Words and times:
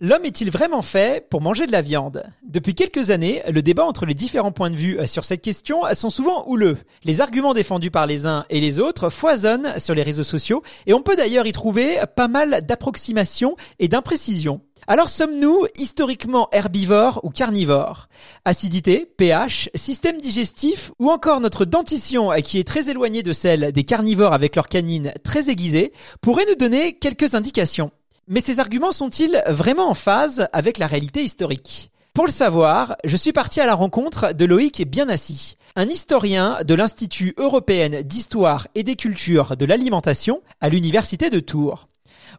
L'homme 0.00 0.26
est-il 0.26 0.52
vraiment 0.52 0.80
fait 0.80 1.28
pour 1.28 1.40
manger 1.40 1.66
de 1.66 1.72
la 1.72 1.82
viande? 1.82 2.22
Depuis 2.44 2.76
quelques 2.76 3.10
années, 3.10 3.42
le 3.50 3.62
débat 3.62 3.84
entre 3.84 4.06
les 4.06 4.14
différents 4.14 4.52
points 4.52 4.70
de 4.70 4.76
vue 4.76 4.96
sur 5.08 5.24
cette 5.24 5.42
question 5.42 5.80
sont 5.92 6.08
souvent 6.08 6.46
houleux. 6.46 6.78
Les 7.02 7.20
arguments 7.20 7.52
défendus 7.52 7.90
par 7.90 8.06
les 8.06 8.24
uns 8.24 8.46
et 8.48 8.60
les 8.60 8.78
autres 8.78 9.10
foisonnent 9.10 9.72
sur 9.80 9.96
les 9.96 10.04
réseaux 10.04 10.22
sociaux 10.22 10.62
et 10.86 10.94
on 10.94 11.02
peut 11.02 11.16
d'ailleurs 11.16 11.48
y 11.48 11.52
trouver 11.52 11.96
pas 12.14 12.28
mal 12.28 12.64
d'approximations 12.64 13.56
et 13.80 13.88
d'imprécisions. 13.88 14.60
Alors 14.86 15.10
sommes-nous 15.10 15.66
historiquement 15.76 16.48
herbivores 16.52 17.18
ou 17.24 17.30
carnivores? 17.30 18.08
Acidité, 18.44 19.04
pH, 19.16 19.68
système 19.74 20.20
digestif 20.20 20.92
ou 21.00 21.10
encore 21.10 21.40
notre 21.40 21.64
dentition 21.64 22.30
qui 22.44 22.60
est 22.60 22.68
très 22.68 22.88
éloignée 22.88 23.24
de 23.24 23.32
celle 23.32 23.72
des 23.72 23.82
carnivores 23.82 24.32
avec 24.32 24.54
leurs 24.54 24.68
canines 24.68 25.12
très 25.24 25.50
aiguisées 25.50 25.92
pourrait 26.20 26.46
nous 26.48 26.54
donner 26.54 26.92
quelques 26.92 27.34
indications. 27.34 27.90
Mais 28.30 28.42
ces 28.42 28.60
arguments 28.60 28.92
sont-ils 28.92 29.42
vraiment 29.48 29.88
en 29.88 29.94
phase 29.94 30.48
avec 30.52 30.76
la 30.76 30.86
réalité 30.86 31.22
historique? 31.22 31.90
Pour 32.12 32.26
le 32.26 32.30
savoir, 32.30 32.96
je 33.04 33.16
suis 33.16 33.32
parti 33.32 33.58
à 33.58 33.64
la 33.64 33.74
rencontre 33.74 34.34
de 34.34 34.44
Loïc 34.44 34.86
Bienassi, 34.86 35.56
un 35.76 35.86
historien 35.88 36.58
de 36.62 36.74
l'Institut 36.74 37.32
européen 37.38 38.02
d'histoire 38.02 38.68
et 38.74 38.82
des 38.82 38.96
cultures 38.96 39.56
de 39.56 39.64
l'alimentation 39.64 40.42
à 40.60 40.68
l'Université 40.68 41.30
de 41.30 41.40
Tours. 41.40 41.88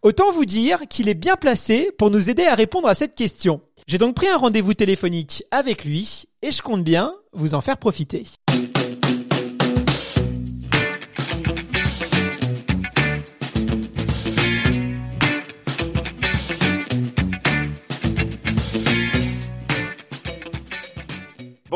Autant 0.03 0.31
vous 0.31 0.45
dire 0.45 0.81
qu'il 0.87 1.09
est 1.09 1.15
bien 1.15 1.35
placé 1.35 1.91
pour 1.97 2.11
nous 2.11 2.29
aider 2.29 2.45
à 2.45 2.53
répondre 2.53 2.87
à 2.87 2.93
cette 2.93 3.15
question. 3.15 3.61
J'ai 3.87 3.97
donc 3.97 4.15
pris 4.15 4.27
un 4.27 4.37
rendez-vous 4.37 4.75
téléphonique 4.75 5.43
avec 5.49 5.85
lui 5.85 6.25
et 6.43 6.51
je 6.51 6.61
compte 6.61 6.83
bien 6.83 7.15
vous 7.33 7.55
en 7.55 7.61
faire 7.61 7.77
profiter. 7.77 8.25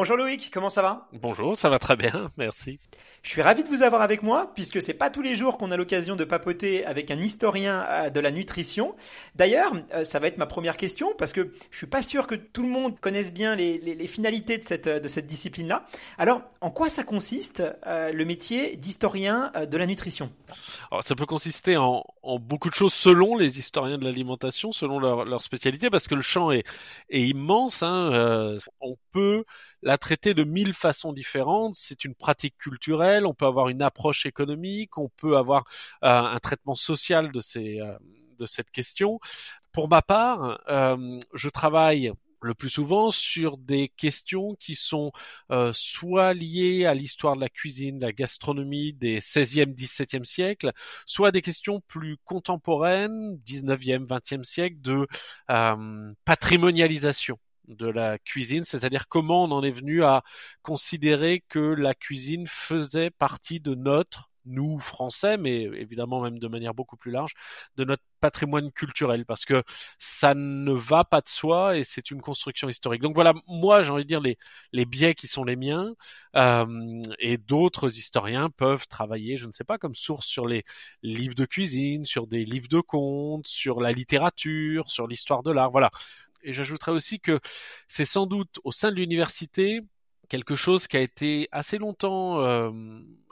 Bonjour 0.03 0.17
Loïc, 0.17 0.51
comment 0.53 0.69
ça 0.69 0.81
va? 0.81 1.07
Bonjour, 1.13 1.57
ça 1.57 1.69
va 1.69 1.79
très 1.79 1.95
bien, 1.95 2.29
merci. 2.37 2.77
Je 3.21 3.29
suis 3.29 3.41
ravi 3.41 3.63
de 3.63 3.69
vous 3.69 3.83
avoir 3.83 4.01
avec 4.01 4.21
moi 4.21 4.51
puisque 4.53 4.81
c'est 4.81 4.93
pas 4.93 5.09
tous 5.09 5.21
les 5.21 5.37
jours 5.37 5.57
qu'on 5.57 5.71
a 5.71 5.77
l'occasion 5.77 6.17
de 6.17 6.25
papoter 6.25 6.85
avec 6.85 7.09
un 7.09 7.21
historien 7.21 7.85
euh, 7.87 8.09
de 8.09 8.19
la 8.19 8.31
nutrition. 8.31 8.95
D'ailleurs, 9.35 9.71
euh, 9.93 10.03
ça 10.03 10.19
va 10.19 10.27
être 10.27 10.37
ma 10.37 10.45
première 10.45 10.75
question 10.75 11.13
parce 11.17 11.31
que 11.31 11.53
je 11.71 11.77
suis 11.77 11.87
pas 11.87 12.01
sûr 12.01 12.27
que 12.27 12.35
tout 12.35 12.63
le 12.63 12.67
monde 12.67 12.99
connaisse 12.99 13.33
bien 13.33 13.55
les, 13.55 14.07
finalités 14.07 14.57
de 14.57 14.65
cette, 14.65 14.89
de 14.89 15.07
cette 15.07 15.25
discipline-là. 15.25 15.85
Alors, 16.17 16.41
en 16.59 16.69
quoi 16.69 16.89
ça 16.89 17.05
consiste 17.05 17.63
euh, 17.87 18.11
le 18.11 18.25
métier 18.25 18.75
d'historien 18.75 19.53
de 19.71 19.77
la 19.77 19.85
nutrition? 19.85 20.29
Alors, 20.91 21.05
ça 21.05 21.15
peut 21.15 21.25
consister 21.25 21.77
en, 21.77 22.03
beaucoup 22.41 22.69
de 22.69 22.75
choses 22.75 22.93
selon 22.93 23.37
les 23.37 23.57
historiens 23.57 23.97
de 23.97 24.03
l'alimentation, 24.03 24.73
selon 24.73 24.99
leur, 24.99 25.41
spécialité, 25.41 25.89
parce 25.89 26.09
que 26.09 26.15
le 26.15 26.21
champ 26.21 26.51
est, 26.51 26.65
immense. 27.09 27.83
Hein, 27.83 28.57
on 28.81 28.97
peut 29.13 29.45
la 29.83 29.97
traiter 29.97 30.33
de 30.33 30.43
mille 30.43 30.73
façons 30.73 31.13
différentes. 31.13 31.75
C'est 31.75 32.05
une 32.05 32.15
pratique 32.15 32.57
culturelle, 32.57 33.25
on 33.25 33.33
peut 33.33 33.45
avoir 33.45 33.69
une 33.69 33.81
approche 33.81 34.25
économique, 34.25 34.97
on 34.97 35.09
peut 35.09 35.37
avoir 35.37 35.65
euh, 36.03 36.09
un 36.09 36.39
traitement 36.39 36.75
social 36.75 37.31
de, 37.31 37.39
ces, 37.39 37.79
euh, 37.79 37.97
de 38.39 38.45
cette 38.45 38.71
question. 38.71 39.19
Pour 39.71 39.89
ma 39.89 40.01
part, 40.01 40.59
euh, 40.69 41.19
je 41.33 41.49
travaille 41.49 42.11
le 42.41 42.53
plus 42.53 42.69
souvent 42.69 43.09
sur 43.09 43.57
des 43.57 43.87
questions 43.87 44.55
qui 44.59 44.75
sont 44.75 45.13
soit 45.71 46.33
liées 46.33 46.85
à 46.85 46.93
l'histoire 46.93 47.37
de 47.37 47.41
la 47.41 47.47
cuisine, 47.47 47.99
de 47.99 48.05
la 48.05 48.11
gastronomie 48.11 48.91
des 48.91 49.21
16e, 49.21 49.73
17e 49.73 50.25
siècles, 50.25 50.73
soit 51.05 51.31
des 51.31 51.41
questions 51.41 51.79
plus 51.87 52.17
contemporaines, 52.25 53.39
19e, 53.47 54.05
20e 54.07 54.43
siècle, 54.43 54.75
de 54.81 55.07
patrimonialisation 56.25 57.39
de 57.67 57.87
la 57.87 58.19
cuisine, 58.19 58.63
c'est-à-dire 58.63 59.07
comment 59.07 59.43
on 59.43 59.51
en 59.51 59.63
est 59.63 59.71
venu 59.71 60.03
à 60.03 60.23
considérer 60.61 61.43
que 61.49 61.59
la 61.59 61.93
cuisine 61.93 62.47
faisait 62.47 63.09
partie 63.09 63.59
de 63.59 63.75
notre 63.75 64.29
nous 64.45 64.79
français, 64.79 65.37
mais 65.37 65.63
évidemment 65.63 66.21
même 66.21 66.39
de 66.39 66.47
manière 66.47 66.73
beaucoup 66.73 66.97
plus 66.97 67.11
large, 67.11 67.33
de 67.77 67.83
notre 67.85 68.03
patrimoine 68.19 68.71
culturel, 68.71 69.25
parce 69.25 69.45
que 69.45 69.63
ça 69.97 70.33
ne 70.33 70.71
va 70.73 71.03
pas 71.03 71.21
de 71.21 71.27
soi 71.29 71.77
et 71.77 71.83
c'est 71.83 72.11
une 72.11 72.21
construction 72.21 72.69
historique. 72.69 73.01
Donc 73.01 73.15
voilà, 73.15 73.33
moi 73.47 73.83
j'ai 73.83 73.91
envie 73.91 74.03
de 74.03 74.07
dire 74.07 74.21
les, 74.21 74.85
biais 74.85 75.13
qui 75.13 75.27
sont 75.27 75.43
les 75.43 75.55
miens, 75.55 75.93
euh, 76.35 77.01
et 77.19 77.37
d'autres 77.37 77.97
historiens 77.97 78.49
peuvent 78.49 78.87
travailler, 78.87 79.37
je 79.37 79.47
ne 79.47 79.51
sais 79.51 79.63
pas, 79.63 79.77
comme 79.77 79.95
source 79.95 80.25
sur 80.27 80.47
les 80.47 80.63
livres 81.01 81.35
de 81.35 81.45
cuisine, 81.45 82.05
sur 82.05 82.27
des 82.27 82.45
livres 82.45 82.69
de 82.69 82.81
contes, 82.81 83.47
sur 83.47 83.81
la 83.81 83.91
littérature, 83.91 84.89
sur 84.89 85.07
l'histoire 85.07 85.43
de 85.43 85.51
l'art, 85.51 85.71
voilà 85.71 85.89
et 86.43 86.53
j'ajouterais 86.53 86.91
aussi 86.91 87.19
que 87.19 87.39
c'est 87.87 88.05
sans 88.05 88.25
doute 88.25 88.59
au 88.63 88.71
sein 88.71 88.91
de 88.91 88.95
l'université 88.95 89.81
quelque 90.29 90.55
chose 90.55 90.87
qui 90.87 90.97
a 90.97 91.01
été 91.01 91.47
assez 91.51 91.77
longtemps 91.77 92.39
euh, 92.41 92.71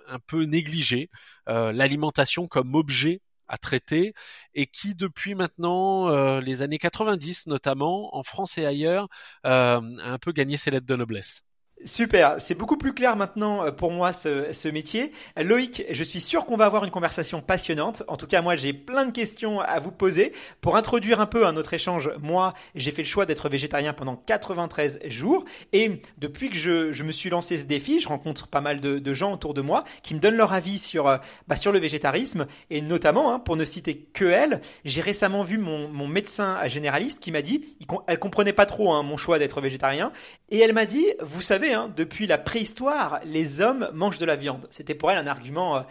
un 0.07 0.19
peu 0.19 0.43
négligé, 0.43 1.09
euh, 1.49 1.71
l'alimentation 1.71 2.47
comme 2.47 2.75
objet 2.75 3.21
à 3.47 3.57
traiter 3.57 4.13
et 4.53 4.65
qui 4.67 4.95
depuis 4.95 5.35
maintenant 5.35 6.09
euh, 6.09 6.39
les 6.41 6.61
années 6.61 6.77
90 6.77 7.47
notamment 7.47 8.15
en 8.15 8.23
France 8.23 8.57
et 8.57 8.65
ailleurs 8.65 9.07
a 9.43 9.77
un 9.77 10.17
peu 10.19 10.31
gagné 10.31 10.57
ses 10.57 10.71
lettres 10.71 10.85
de 10.85 10.95
noblesse. 10.95 11.43
Super, 11.83 12.35
c'est 12.37 12.53
beaucoup 12.53 12.77
plus 12.77 12.93
clair 12.93 13.15
maintenant 13.15 13.65
euh, 13.65 13.71
pour 13.71 13.91
moi 13.91 14.13
ce, 14.13 14.69
métier. 14.69 15.11
Loïc, 15.35 15.83
je 15.89 16.03
suis 16.03 16.19
sûr 16.19 16.45
qu'on 16.45 16.55
va 16.55 16.65
avoir 16.65 16.83
une 16.85 16.91
conversation 16.91 17.41
passionnante. 17.41 18.03
En 18.07 18.17
tout 18.17 18.27
cas, 18.27 18.41
moi 18.41 18.55
j'ai 18.55 18.71
plein 18.71 19.05
de 19.05 19.11
questions 19.11 19.59
à 19.59 19.79
vous 19.79 19.91
poser. 19.91 20.31
Pour 20.61 20.75
introduire 20.75 21.19
un 21.19 21.25
peu 21.25 21.47
à 21.47 21.51
notre 21.51 21.73
échange, 21.73 22.11
moi 22.21 22.53
j'ai 22.75 22.91
fait 22.91 23.01
le 23.01 23.07
choix 23.07 23.25
d'être 23.25 23.49
végétarien 23.49 23.93
pendant 23.93 24.15
93 24.15 24.99
jours 25.05 25.43
et 25.73 26.01
depuis 26.19 26.49
que 26.49 26.57
je, 26.57 27.03
me 27.03 27.11
suis 27.11 27.29
lancé 27.31 27.57
ce 27.57 27.65
défi, 27.65 27.99
je 27.99 28.07
rencontre 28.07 28.47
pas 28.47 28.61
mal 28.61 28.79
de, 28.79 29.13
gens 29.13 29.33
autour 29.33 29.53
de 29.53 29.61
moi 29.61 29.83
qui 30.03 30.13
me 30.13 30.19
donnent 30.19 30.37
leur 30.37 30.53
avis 30.53 30.77
sur, 30.77 31.07
euh, 31.07 31.17
bah, 31.47 31.55
sur 31.55 31.71
le 31.71 31.79
végétarisme 31.79 32.45
et 32.69 32.81
notamment, 32.81 33.33
hein, 33.33 33.39
pour 33.39 33.55
ne 33.55 33.65
citer 33.65 33.97
que 34.13 34.25
elle, 34.25 34.61
j'ai 34.85 35.01
récemment 35.01 35.43
vu 35.43 35.57
mon, 35.57 35.87
mon 35.87 36.07
médecin 36.07 36.65
généraliste 36.67 37.19
qui 37.19 37.31
m'a 37.31 37.41
dit, 37.41 37.75
elle 38.07 38.19
comprenait 38.19 38.53
pas 38.53 38.67
trop 38.67 38.93
hein, 38.93 39.03
mon 39.03 39.17
choix 39.17 39.39
d'être 39.39 39.59
végétarien 39.61 40.11
et 40.49 40.59
elle 40.59 40.73
m'a 40.73 40.85
dit, 40.85 41.05
vous 41.21 41.41
savez, 41.41 41.70
Hein, 41.73 41.91
depuis 41.95 42.27
la 42.27 42.37
préhistoire, 42.37 43.21
les 43.23 43.61
hommes 43.61 43.89
mangent 43.93 44.17
de 44.17 44.25
la 44.25 44.35
viande. 44.35 44.67
C'était 44.69 44.95
pour 44.95 45.11
elle 45.11 45.17
un 45.17 45.27
argument 45.27 45.77
euh, 45.77 45.81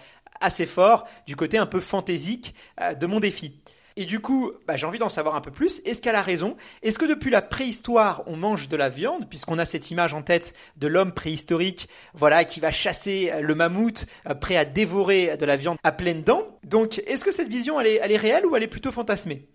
assez 0.41 0.67
fort 0.67 1.07
du 1.27 1.37
côté 1.37 1.59
un 1.59 1.67
peu 1.67 1.81
fantaisique 1.81 2.55
euh, 2.81 2.95
de 2.95 3.07
mon 3.07 3.21
défi. 3.21 3.61
Et 3.97 4.05
du 4.05 4.21
coup, 4.21 4.53
bah, 4.67 4.77
j'ai 4.77 4.87
envie 4.87 4.99
d'en 4.99 5.09
savoir 5.09 5.35
un 5.35 5.41
peu 5.41 5.51
plus. 5.51 5.81
Est-ce 5.85 6.03
qu'elle 6.03 6.17
a 6.17 6.23
raison? 6.23 6.57
Est-ce 6.83 6.99
que 6.99 7.07
depuis 7.07 7.31
la 7.31 7.43
préhistoire, 7.43 8.23
on 8.27 8.37
mange 8.37 8.69
de 8.69 8.77
la 8.77 8.89
viande, 8.89 9.29
puisqu'on 9.29 9.59
a 9.59 9.67
cette 9.67 9.91
image 9.91 10.15
en 10.15 10.23
tête 10.23 10.55
de 10.77 10.87
l'homme 10.87 11.13
préhistorique, 11.13 11.89
voilà, 12.15 12.45
qui 12.45 12.61
va 12.61 12.73
chasser 12.73 13.33
le 13.41 13.55
mammouth, 13.55 14.07
euh, 14.29 14.35
prêt 14.35 14.57
à 14.57 14.65
dévorer 14.65 15.37
de 15.37 15.47
la 15.47 15.57
viande 15.57 15.79
à 15.83 15.93
pleines 15.93 16.23
dents? 16.23 16.47
Donc, 16.65 16.99
est-ce 17.07 17.25
que 17.25 17.33
cette 17.33 17.49
vision, 17.49 17.81
elle 17.81 18.13
est 18.13 18.17
réelle 18.17 18.47
ou 18.47 18.55
elle 18.57 18.63
est 18.63 18.69
plutôt 18.69 18.93
fantasmée? 18.93 19.49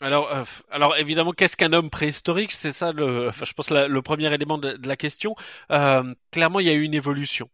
Alors, 0.00 0.32
euh, 0.32 0.44
alors 0.70 0.96
évidemment, 0.96 1.32
qu'est-ce 1.32 1.56
qu'un 1.56 1.72
homme 1.72 1.90
préhistorique? 1.90 2.52
C'est 2.52 2.72
ça, 2.72 2.92
le, 2.92 3.28
enfin, 3.28 3.44
je 3.44 3.52
pense, 3.52 3.70
le 3.70 4.02
premier 4.02 4.32
élément 4.32 4.56
de, 4.56 4.78
la 4.86 4.96
question. 4.96 5.34
Euh, 5.72 6.14
clairement, 6.30 6.60
il 6.60 6.66
y 6.66 6.70
a 6.70 6.72
eu 6.74 6.82
une 6.82 6.94
évolution. 6.94 7.50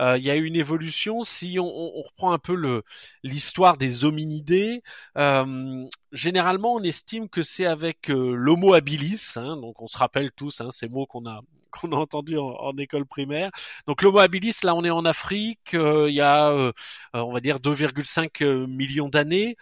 Euh, 0.00 0.18
il 0.18 0.24
y 0.24 0.30
a 0.30 0.36
eu 0.36 0.44
une 0.44 0.56
évolution. 0.56 1.22
Si 1.22 1.58
on, 1.60 1.66
on 1.66 2.02
reprend 2.02 2.32
un 2.32 2.38
peu 2.38 2.82
l'histoire 3.22 3.76
des 3.76 4.04
hominidés, 4.04 4.82
euh, 5.18 5.86
généralement, 6.12 6.74
on 6.74 6.82
estime 6.82 7.28
que 7.28 7.42
c'est 7.42 7.66
avec 7.66 8.10
euh, 8.10 8.34
l'Homo 8.34 8.74
habilis. 8.74 9.34
Hein, 9.36 9.56
donc, 9.56 9.80
on 9.80 9.86
se 9.86 9.98
rappelle 9.98 10.32
tous 10.32 10.60
hein, 10.60 10.70
ces 10.72 10.88
mots 10.88 11.06
qu'on 11.06 11.26
a 11.26 11.42
qu'on 11.70 11.92
a 11.92 11.96
entendus 11.96 12.38
en, 12.38 12.46
en, 12.46 12.76
école 12.78 13.06
primaire. 13.06 13.50
Donc, 13.86 14.02
l'Homo 14.02 14.18
habilis, 14.18 14.54
là, 14.64 14.74
on 14.74 14.84
est 14.84 14.90
en 14.90 15.04
Afrique. 15.04 15.72
il 15.74 16.14
y 16.14 16.20
a, 16.20 16.72
on 17.14 17.32
va 17.32 17.40
dire, 17.40 17.58
2,5 17.60 18.66
millions 18.66 19.08
d'années. 19.08 19.56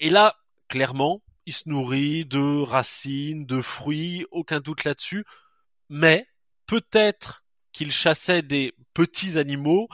et 0.00 0.08
là, 0.10 0.36
clairement, 0.68 1.22
il 1.46 1.52
se 1.52 1.68
nourrit 1.68 2.24
de 2.24 2.60
racines, 2.62 3.46
de 3.46 3.62
fruits, 3.62 4.26
aucun 4.30 4.60
doute 4.60 4.84
là-dessus. 4.84 5.24
Mais 5.88 6.26
peut-être 6.66 7.44
qu'il 7.72 7.92
chassait 7.92 8.42
des 8.42 8.74
petits 8.94 9.38
animaux 9.38 9.88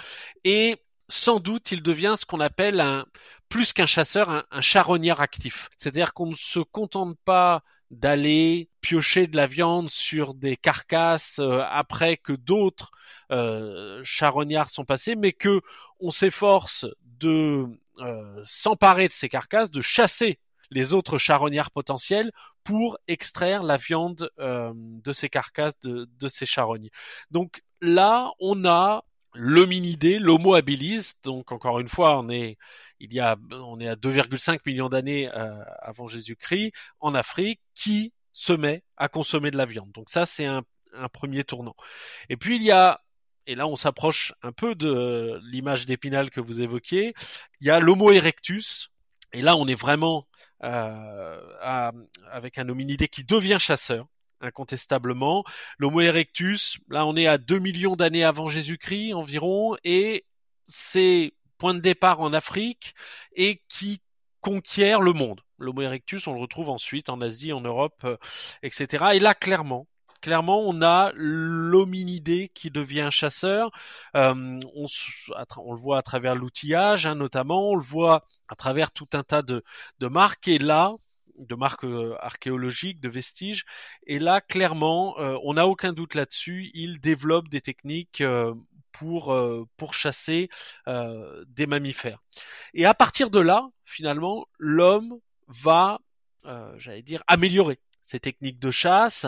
et 0.45 0.77
sans 1.09 1.41
doute 1.41 1.73
il 1.73 1.83
devient 1.83 2.15
ce 2.19 2.25
qu'on 2.25 2.41
appelle 2.41 2.81
un 2.81 3.07
plus 3.49 3.75
qu'un 3.75 3.87
chasseur, 3.87 4.47
un, 4.51 4.61
charognard 4.63 5.21
actif. 5.21 5.69
C'est-à-dire 5.77 6.15
qu'on 6.15 6.29
ne 6.31 6.35
se 6.35 6.61
contente 6.61 7.19
pas 7.27 7.63
d'aller 7.91 8.71
piocher 8.81 9.27
de 9.27 9.37
la 9.37 9.47
viande 9.47 9.91
sur 9.91 10.33
des 10.33 10.57
carcasses 10.57 11.39
euh, 11.39 11.61
après 11.69 12.17
que 12.17 12.33
d'autres 12.33 12.91
euh, 13.31 14.01
charognards 14.05 14.71
sont 14.71 14.87
passés, 14.87 15.17
mais 15.17 15.33
que 15.33 15.61
on 16.01 16.11
s'efforce 16.11 16.87
de 17.03 17.67
euh, 17.99 18.41
s'emparer 18.45 19.09
de 19.09 19.13
ces 19.13 19.29
carcasses, 19.29 19.71
de 19.71 19.83
chasser 19.83 20.39
les 20.73 20.95
autres 20.95 21.19
charognards 21.19 21.71
potentiels 21.71 22.33
pour 22.65 22.99
extraire 23.09 23.63
la 23.63 23.77
viande 23.77 24.31
de 24.39 25.13
ces 25.13 25.29
carcasses, 25.29 25.79
de, 25.81 26.09
de 26.19 26.29
ces 26.29 26.47
charognes. 26.47 26.89
Donc 27.31 27.63
là, 27.81 28.33
on 28.41 28.65
a 28.65 29.05
l'hominidé, 29.35 30.19
l'homo 30.19 30.55
habilis. 30.55 31.13
Donc 31.25 31.53
encore 31.53 31.81
une 31.81 31.89
fois, 31.89 32.19
on 32.19 32.29
est 32.29 32.57
il 33.01 33.13
y 33.13 33.21
a 33.21 33.37
on 33.51 33.81
est 33.81 33.89
à 33.89 33.97
2,5 33.97 34.61
millions 34.67 34.89
d'années 34.89 35.31
euh, 35.35 35.63
avant 35.81 36.07
Jésus-Christ 36.09 36.73
en 37.01 37.15
Afrique 37.15 37.61
qui 37.75 38.13
se 38.31 38.53
met 38.53 38.83
à 38.97 39.09
consommer 39.09 39.51
de 39.51 39.57
la 39.57 39.67
viande. 39.67 39.91
Donc 39.93 40.09
ça 40.09 40.27
c'est 40.27 40.47
un, 40.47 40.63
un 40.95 41.09
premier 41.09 41.45
tournant. 41.45 41.77
Et 42.29 42.37
puis 42.37 42.57
il 42.57 42.63
y 42.63 42.71
a 42.71 43.01
et 43.47 43.55
là 43.55 43.67
on 43.67 43.77
s'approche 43.77 44.33
un 44.43 44.53
peu 44.53 44.75
de 44.75 45.41
l'image 45.51 45.87
d'Épinal 45.87 46.31
que 46.31 46.41
vous 46.41 46.63
évoquiez, 46.63 47.15
il 47.61 47.67
y 47.67 47.71
a 47.71 47.81
l'Homo 47.81 48.11
erectus 48.11 48.91
et 49.33 49.43
là 49.43 49.57
on 49.57 49.67
est 49.67 49.75
vraiment 49.75 50.19
euh, 50.19 50.32
à, 50.63 51.93
avec 52.31 52.59
un 52.59 52.69
hominidé 52.69 53.09
qui 53.09 53.25
devient 53.25 53.59
chasseur 53.59 54.07
incontestablement. 54.41 55.45
L'Homo 55.79 56.01
erectus, 56.01 56.79
là 56.89 57.07
on 57.07 57.17
est 57.17 57.27
à 57.27 57.39
2 57.39 57.59
millions 57.59 57.97
d'années 57.97 58.25
avant 58.25 58.49
Jésus-Christ 58.49 59.15
environ, 59.15 59.77
et 59.85 60.25
c'est 60.65 61.33
point 61.59 61.75
de 61.75 61.81
départ 61.81 62.21
en 62.21 62.33
Afrique 62.33 62.95
et 63.35 63.63
qui 63.69 64.01
conquiert 64.41 65.01
le 65.01 65.13
monde. 65.13 65.41
L'Homo 65.59 65.83
erectus, 65.83 66.27
on 66.27 66.35
le 66.35 66.41
retrouve 66.41 66.69
ensuite 66.69 67.09
en 67.09 67.21
Asie, 67.21 67.53
en 67.53 67.61
Europe, 67.61 68.01
euh, 68.05 68.17
etc. 68.65 69.11
Et 69.15 69.21
là, 69.21 69.35
clairement, 69.35 69.87
clairement, 70.23 70.61
on 70.61 70.81
a 70.81 71.13
l'hominidé 71.15 72.51
qui 72.55 72.71
devient 72.71 73.09
chasseur. 73.11 73.71
Euh, 74.17 74.61
on, 74.75 74.87
le 75.73 75.79
voit 75.79 75.99
à 75.99 76.03
travers 76.03 76.35
l'outillage, 76.35 77.05
hein, 77.05 77.15
notamment. 77.15 77.71
On 77.71 77.77
le 77.77 77.83
voit 77.83 78.27
à 78.49 78.55
travers 78.55 78.91
tout 78.91 79.09
un 79.13 79.23
tas 79.23 79.43
de, 79.43 79.63
de 79.99 80.07
marques. 80.07 80.49
Et 80.49 80.59
là, 80.59 80.95
de 81.39 81.55
marques 81.55 81.85
euh, 81.85 82.17
archéologiques, 82.21 83.01
de 83.01 83.11
vestiges. 83.11 83.65
Et 84.07 84.19
là, 84.19 84.41
clairement, 84.41 85.19
euh, 85.19 85.37
on 85.43 85.55
n'a 85.55 85.67
aucun 85.67 85.93
doute 85.93 86.15
là-dessus. 86.15 86.71
Il 86.73 87.01
développe 87.01 87.49
des 87.49 87.61
techniques 87.61 88.23
pour 88.93 89.35
pour 89.77 89.95
chasser 89.95 90.49
des 90.87 91.67
mammifères. 91.67 92.23
Et 92.75 92.87
à 92.87 92.95
partir 92.95 93.31
de 93.31 93.41
là, 93.41 93.69
finalement, 93.85 94.47
l'homme 94.59 95.19
va, 95.49 95.99
j'allais 96.77 97.03
dire, 97.03 97.23
améliorer 97.27 97.79
ses 98.03 98.21
techniques 98.21 98.59
de 98.59 98.71
chasse 98.71 99.27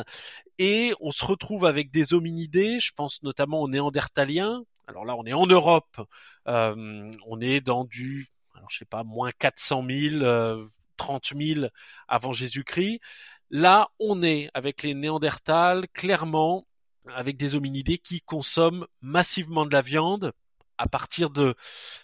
et 0.59 0.95
on 1.01 1.11
se 1.11 1.25
retrouve 1.25 1.65
avec 1.65 1.91
des 1.91 2.15
hominidés. 2.15 2.81
Je 2.81 2.93
pense 2.95 3.23
notamment 3.23 3.63
aux 3.63 3.69
Néandertaliens. 3.69 4.65
Alors 4.87 5.05
là, 5.05 5.17
on 5.17 5.25
est 5.25 5.33
en 5.33 5.47
Europe. 5.47 6.01
on 6.47 7.41
est 7.41 7.61
dans 7.61 7.85
du 7.85 8.29
je 8.69 8.79
sais 8.79 8.85
pas, 8.85 9.05
moins 9.05 9.31
400 9.39 9.85
000, 9.89 10.69
30 10.97 11.33
000 11.39 11.67
avant 12.09 12.33
Jésus-Christ. 12.33 13.01
Là, 13.51 13.89
on 13.99 14.23
est 14.23 14.51
avec 14.55 14.83
les 14.83 14.95
Néandertals, 14.95 15.87
clairement, 15.93 16.67
avec 17.15 17.37
des 17.37 17.55
hominidés 17.55 17.99
qui 17.99 18.21
consomment 18.23 18.87
massivement 19.01 19.67
de 19.67 19.73
la 19.73 19.83
viande. 19.83 20.33
À 20.79 20.89
partir 20.89 21.31
de 21.31 21.55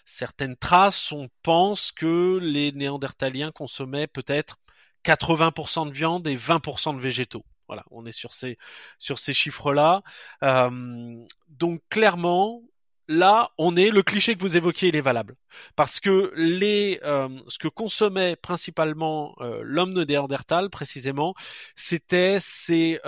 certaines 0.05 0.55
traces, 0.55 1.11
on 1.11 1.29
pense 1.43 1.91
que 1.91 2.39
les 2.41 2.71
Néandertaliens 2.71 3.51
consommaient 3.51 4.07
peut-être 4.07 4.57
80% 5.03 5.87
de 5.87 5.93
viande 5.93 6.27
et 6.27 6.37
20% 6.37 6.95
de 6.95 7.01
végétaux. 7.01 7.43
Voilà, 7.71 7.85
on 7.89 8.05
est 8.05 8.11
sur 8.11 8.33
ces 8.33 9.33
chiffres-là. 9.33 10.03
Euh, 10.43 11.25
donc 11.47 11.81
clairement, 11.87 12.61
là, 13.07 13.51
on 13.57 13.77
est 13.77 13.91
le 13.91 14.03
cliché 14.03 14.35
que 14.35 14.41
vous 14.41 14.57
évoquiez, 14.57 14.89
il 14.89 14.97
est 14.97 15.01
valable 15.01 15.37
parce 15.77 16.01
que 16.01 16.33
euh, 16.35 17.29
ce 17.47 17.57
que 17.59 17.69
consommait 17.69 18.35
principalement 18.35 19.33
euh, 19.39 19.61
l'homme 19.63 19.93
de 19.93 20.03
Néandertal 20.03 20.69
précisément, 20.69 21.33
c'était 21.75 22.39
ces 22.41 22.99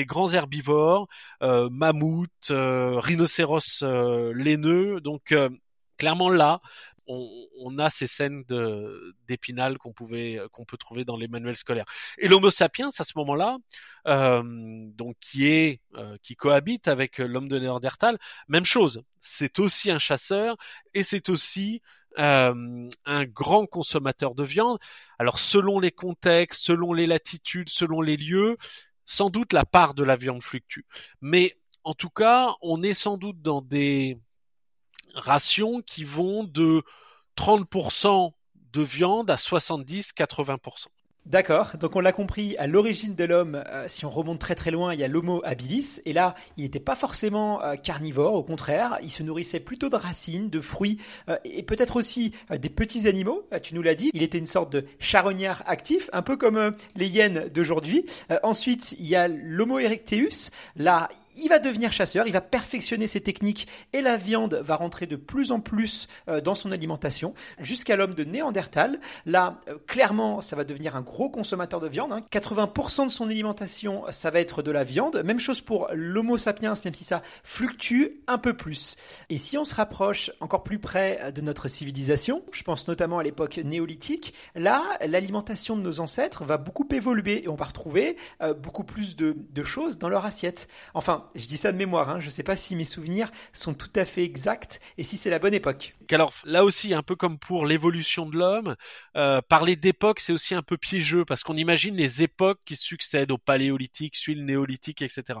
grands 0.00 0.34
herbivores, 0.34 1.08
mammouths, 1.40 2.50
rhinocéros 2.50 3.82
laineux. 4.34 5.00
Donc 5.00 5.34
clairement 5.96 6.28
là, 6.28 6.60
on, 7.10 7.78
a 7.78 7.90
ces 7.90 8.06
scènes 8.06 8.44
d'épinal 9.26 9.78
qu'on 9.78 9.92
pouvait 9.92 10.40
qu'on 10.52 10.64
peut 10.64 10.76
trouver 10.76 11.04
dans 11.04 11.16
les 11.16 11.28
manuels 11.28 11.56
scolaires. 11.56 11.86
Et 12.18 12.28
l'Homo 12.28 12.50
sapiens 12.50 12.90
à 12.98 13.04
ce 13.04 13.12
moment-là, 13.16 13.58
euh, 14.06 14.42
donc 14.44 15.16
qui 15.20 15.46
est 15.46 15.80
euh, 15.96 16.16
qui 16.22 16.36
cohabite 16.36 16.88
avec 16.88 17.18
l'homme 17.18 17.48
de 17.48 17.58
Néandertal, 17.58 18.18
même 18.48 18.64
chose. 18.64 19.02
C'est 19.20 19.58
aussi 19.58 19.90
un 19.90 19.98
chasseur 19.98 20.56
et 20.94 21.02
c'est 21.02 21.28
aussi 21.28 21.82
euh, 22.18 22.88
un 23.04 23.24
grand 23.24 23.66
consommateur 23.66 24.34
de 24.34 24.44
viande. 24.44 24.78
Alors 25.18 25.38
selon 25.38 25.78
les 25.80 25.92
contextes, 25.92 26.62
selon 26.62 26.92
les 26.92 27.06
latitudes, 27.06 27.68
selon 27.68 28.00
les 28.00 28.16
lieux, 28.16 28.56
sans 29.04 29.30
doute 29.30 29.52
la 29.52 29.64
part 29.64 29.94
de 29.94 30.04
la 30.04 30.16
viande 30.16 30.42
fluctue. 30.42 30.84
Mais 31.20 31.56
en 31.84 31.94
tout 31.94 32.10
cas, 32.10 32.54
on 32.62 32.82
est 32.82 32.94
sans 32.94 33.16
doute 33.16 33.42
dans 33.42 33.62
des 33.62 34.18
rations 35.14 35.82
qui 35.82 36.04
vont 36.04 36.44
de 36.44 36.82
30% 37.36 38.32
de 38.72 38.82
viande 38.82 39.30
à 39.30 39.36
70-80%. 39.36 40.86
D'accord, 41.26 41.76
donc 41.78 41.96
on 41.96 42.00
l'a 42.00 42.12
compris, 42.12 42.56
à 42.56 42.66
l'origine 42.66 43.14
de 43.14 43.24
l'homme, 43.24 43.62
euh, 43.66 43.84
si 43.88 44.06
on 44.06 44.10
remonte 44.10 44.38
très 44.38 44.54
très 44.54 44.70
loin, 44.70 44.94
il 44.94 45.00
y 45.00 45.04
a 45.04 45.08
l'Homo 45.08 45.42
habilis, 45.44 46.00
et 46.06 46.14
là, 46.14 46.34
il 46.56 46.64
n'était 46.64 46.80
pas 46.80 46.96
forcément 46.96 47.62
euh, 47.62 47.76
carnivore, 47.76 48.34
au 48.34 48.42
contraire, 48.42 48.98
il 49.02 49.10
se 49.10 49.22
nourrissait 49.22 49.60
plutôt 49.60 49.90
de 49.90 49.96
racines, 49.96 50.48
de 50.48 50.60
fruits, 50.62 50.96
euh, 51.28 51.36
et 51.44 51.62
peut-être 51.62 51.96
aussi 51.96 52.32
des 52.50 52.70
petits 52.70 53.06
animaux, 53.06 53.46
tu 53.62 53.74
nous 53.74 53.82
l'as 53.82 53.94
dit, 53.94 54.10
il 54.14 54.22
était 54.22 54.38
une 54.38 54.46
sorte 54.46 54.72
de 54.72 54.86
charognard 54.98 55.62
actif, 55.66 56.08
un 56.14 56.22
peu 56.22 56.38
comme 56.38 56.74
les 56.96 57.08
hyènes 57.08 57.50
d'aujourd'hui. 57.52 58.06
ensuite, 58.42 58.96
il 58.98 59.06
y 59.06 59.14
a 59.14 59.28
l'Homo 59.28 59.78
erectus, 59.78 60.50
là, 60.74 61.10
il 61.42 61.48
va 61.48 61.58
devenir 61.58 61.92
chasseur, 61.92 62.26
il 62.26 62.32
va 62.32 62.40
perfectionner 62.40 63.06
ses 63.06 63.20
techniques 63.20 63.66
et 63.92 64.00
la 64.00 64.16
viande 64.16 64.60
va 64.62 64.76
rentrer 64.76 65.06
de 65.06 65.16
plus 65.16 65.52
en 65.52 65.60
plus 65.60 66.08
euh, 66.28 66.40
dans 66.40 66.54
son 66.54 66.72
alimentation 66.72 67.34
jusqu'à 67.58 67.96
l'homme 67.96 68.14
de 68.14 68.24
Néandertal. 68.24 69.00
Là, 69.26 69.60
euh, 69.68 69.78
clairement, 69.86 70.40
ça 70.40 70.56
va 70.56 70.64
devenir 70.64 70.96
un 70.96 71.02
gros 71.10 71.28
consommateur 71.28 71.80
de 71.80 71.88
viande. 71.88 72.22
80% 72.30 73.02
hein. 73.02 73.06
de 73.06 73.10
son 73.10 73.28
alimentation, 73.28 74.04
ça 74.10 74.30
va 74.30 74.40
être 74.40 74.62
de 74.62 74.70
la 74.70 74.84
viande. 74.84 75.22
Même 75.24 75.40
chose 75.40 75.60
pour 75.60 75.88
l'Homo 75.92 76.38
sapiens, 76.38 76.74
même 76.84 76.94
si 76.94 77.02
ça 77.02 77.20
fluctue 77.42 78.22
un 78.28 78.38
peu 78.38 78.54
plus. 78.54 78.96
Et 79.28 79.36
si 79.36 79.58
on 79.58 79.64
se 79.64 79.74
rapproche 79.74 80.30
encore 80.38 80.62
plus 80.62 80.78
près 80.78 81.32
de 81.32 81.40
notre 81.40 81.66
civilisation, 81.66 82.44
je 82.52 82.62
pense 82.62 82.86
notamment 82.86 83.18
à 83.18 83.24
l'époque 83.24 83.58
néolithique, 83.58 84.34
là, 84.54 84.84
l'alimentation 85.04 85.76
de 85.76 85.82
nos 85.82 85.98
ancêtres 85.98 86.44
va 86.44 86.58
beaucoup 86.58 86.86
évoluer 86.92 87.44
et 87.44 87.48
on 87.48 87.56
va 87.56 87.64
retrouver 87.64 88.16
euh, 88.40 88.54
beaucoup 88.54 88.84
plus 88.84 89.16
de, 89.16 89.34
choses 89.64 89.98
dans 89.98 90.08
leur 90.08 90.24
assiette. 90.24 90.68
Enfin, 90.94 91.28
je 91.34 91.46
dis 91.46 91.56
ça 91.56 91.72
de 91.72 91.76
mémoire, 91.76 92.08
hein, 92.08 92.20
je 92.20 92.26
ne 92.26 92.30
sais 92.30 92.42
pas 92.42 92.56
si 92.56 92.76
mes 92.76 92.84
souvenirs 92.84 93.30
sont 93.52 93.74
tout 93.74 93.90
à 93.94 94.04
fait 94.04 94.22
exacts 94.22 94.80
et 94.96 95.02
si 95.02 95.16
c'est 95.16 95.28
la 95.28 95.38
bonne 95.38 95.54
époque. 95.54 95.96
Alors 96.10 96.32
là 96.44 96.64
aussi, 96.64 96.94
un 96.94 97.02
peu 97.02 97.14
comme 97.14 97.38
pour 97.38 97.66
l'évolution 97.66 98.26
de 98.26 98.36
l'homme, 98.36 98.76
euh, 99.16 99.40
parler 99.42 99.76
d'époque, 99.76 100.20
c'est 100.20 100.32
aussi 100.32 100.54
un 100.54 100.62
peu 100.62 100.76
parce 101.26 101.42
qu'on 101.42 101.56
imagine 101.56 101.96
les 101.96 102.22
époques 102.22 102.60
qui 102.64 102.76
succèdent 102.76 103.30
au 103.30 103.38
paléolithique, 103.38 104.16
suivent 104.16 104.38
le 104.38 104.44
néolithique, 104.44 105.02
etc. 105.02 105.40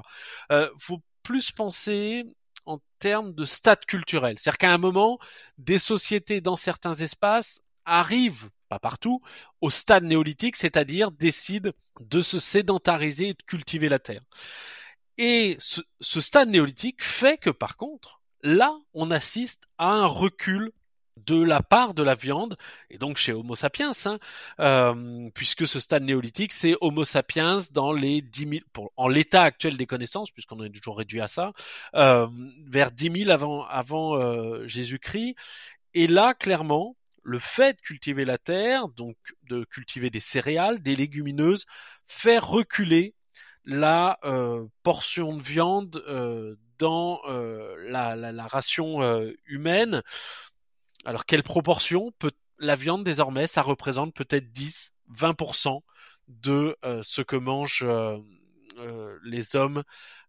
Euh, 0.52 0.70
faut 0.78 1.02
plus 1.22 1.50
penser 1.50 2.24
en 2.66 2.80
termes 2.98 3.32
de 3.34 3.44
stade 3.44 3.84
culturel. 3.86 4.38
C'est-à-dire 4.38 4.58
qu'à 4.58 4.72
un 4.72 4.78
moment, 4.78 5.18
des 5.58 5.78
sociétés 5.78 6.40
dans 6.40 6.56
certains 6.56 6.94
espaces 6.94 7.60
arrivent, 7.84 8.50
pas 8.68 8.78
partout, 8.78 9.20
au 9.60 9.70
stade 9.70 10.04
néolithique, 10.04 10.56
c'est-à-dire 10.56 11.10
décident 11.10 11.72
de 12.00 12.22
se 12.22 12.38
sédentariser 12.38 13.28
et 13.28 13.34
de 13.34 13.42
cultiver 13.42 13.88
la 13.88 13.98
terre. 13.98 14.22
Et 15.18 15.56
ce, 15.58 15.82
stade 16.20 16.48
néolithique 16.48 17.02
fait 17.02 17.36
que 17.36 17.50
par 17.50 17.76
contre, 17.76 18.22
là, 18.42 18.74
on 18.94 19.10
assiste 19.10 19.64
à 19.76 19.90
un 19.90 20.06
recul 20.06 20.72
de 21.26 21.42
la 21.42 21.62
part 21.62 21.94
de 21.94 22.02
la 22.02 22.14
viande, 22.14 22.56
et 22.88 22.98
donc 22.98 23.16
chez 23.16 23.32
Homo 23.32 23.54
sapiens, 23.54 23.90
hein, 24.04 24.18
euh, 24.60 25.28
puisque 25.34 25.66
ce 25.66 25.80
stade 25.80 26.02
néolithique, 26.02 26.52
c'est 26.52 26.74
Homo 26.80 27.04
sapiens 27.04 27.58
dans 27.72 27.92
les 27.92 28.20
10 28.22 28.48
000, 28.48 28.60
pour, 28.72 28.92
en 28.96 29.08
l'état 29.08 29.42
actuel 29.42 29.76
des 29.76 29.86
connaissances, 29.86 30.30
puisqu'on 30.30 30.62
est 30.62 30.70
toujours 30.70 30.98
réduit 30.98 31.20
à 31.20 31.28
ça, 31.28 31.52
euh, 31.94 32.26
vers 32.66 32.90
10 32.90 33.24
000 33.24 33.30
avant, 33.30 34.16
euh, 34.16 34.66
Jésus-Christ. 34.66 35.34
Et 35.94 36.06
là, 36.06 36.34
clairement, 36.34 36.96
le 37.22 37.38
fait 37.38 37.74
de 37.74 37.80
cultiver 37.80 38.24
la 38.24 38.38
terre, 38.38 38.88
donc 38.88 39.16
de 39.48 39.64
cultiver 39.64 40.10
des 40.10 40.20
céréales, 40.20 40.80
des 40.80 40.96
légumineuses, 40.96 41.66
fait 42.06 42.38
reculer 42.38 43.14
la 43.66 44.18
portion 44.82 45.36
de 45.36 45.42
viande 45.42 46.02
dans 46.78 47.20
la, 47.26 48.46
ration 48.46 49.00
humaine. 49.44 50.02
Alors 51.04 51.24
quelle 51.26 51.42
proportion 51.42 52.12
peut 52.18 52.30
la 52.58 52.76
viande 52.76 53.04
désormais, 53.04 53.46
ça 53.46 53.62
représente 53.62 54.14
peut-être 54.14 54.52
10, 54.52 54.92
20% 55.08 55.82
de 56.28 56.76
ce 57.02 57.22
que 57.22 57.36
mangent 57.36 57.86
les 59.24 59.56
hommes 59.56 59.82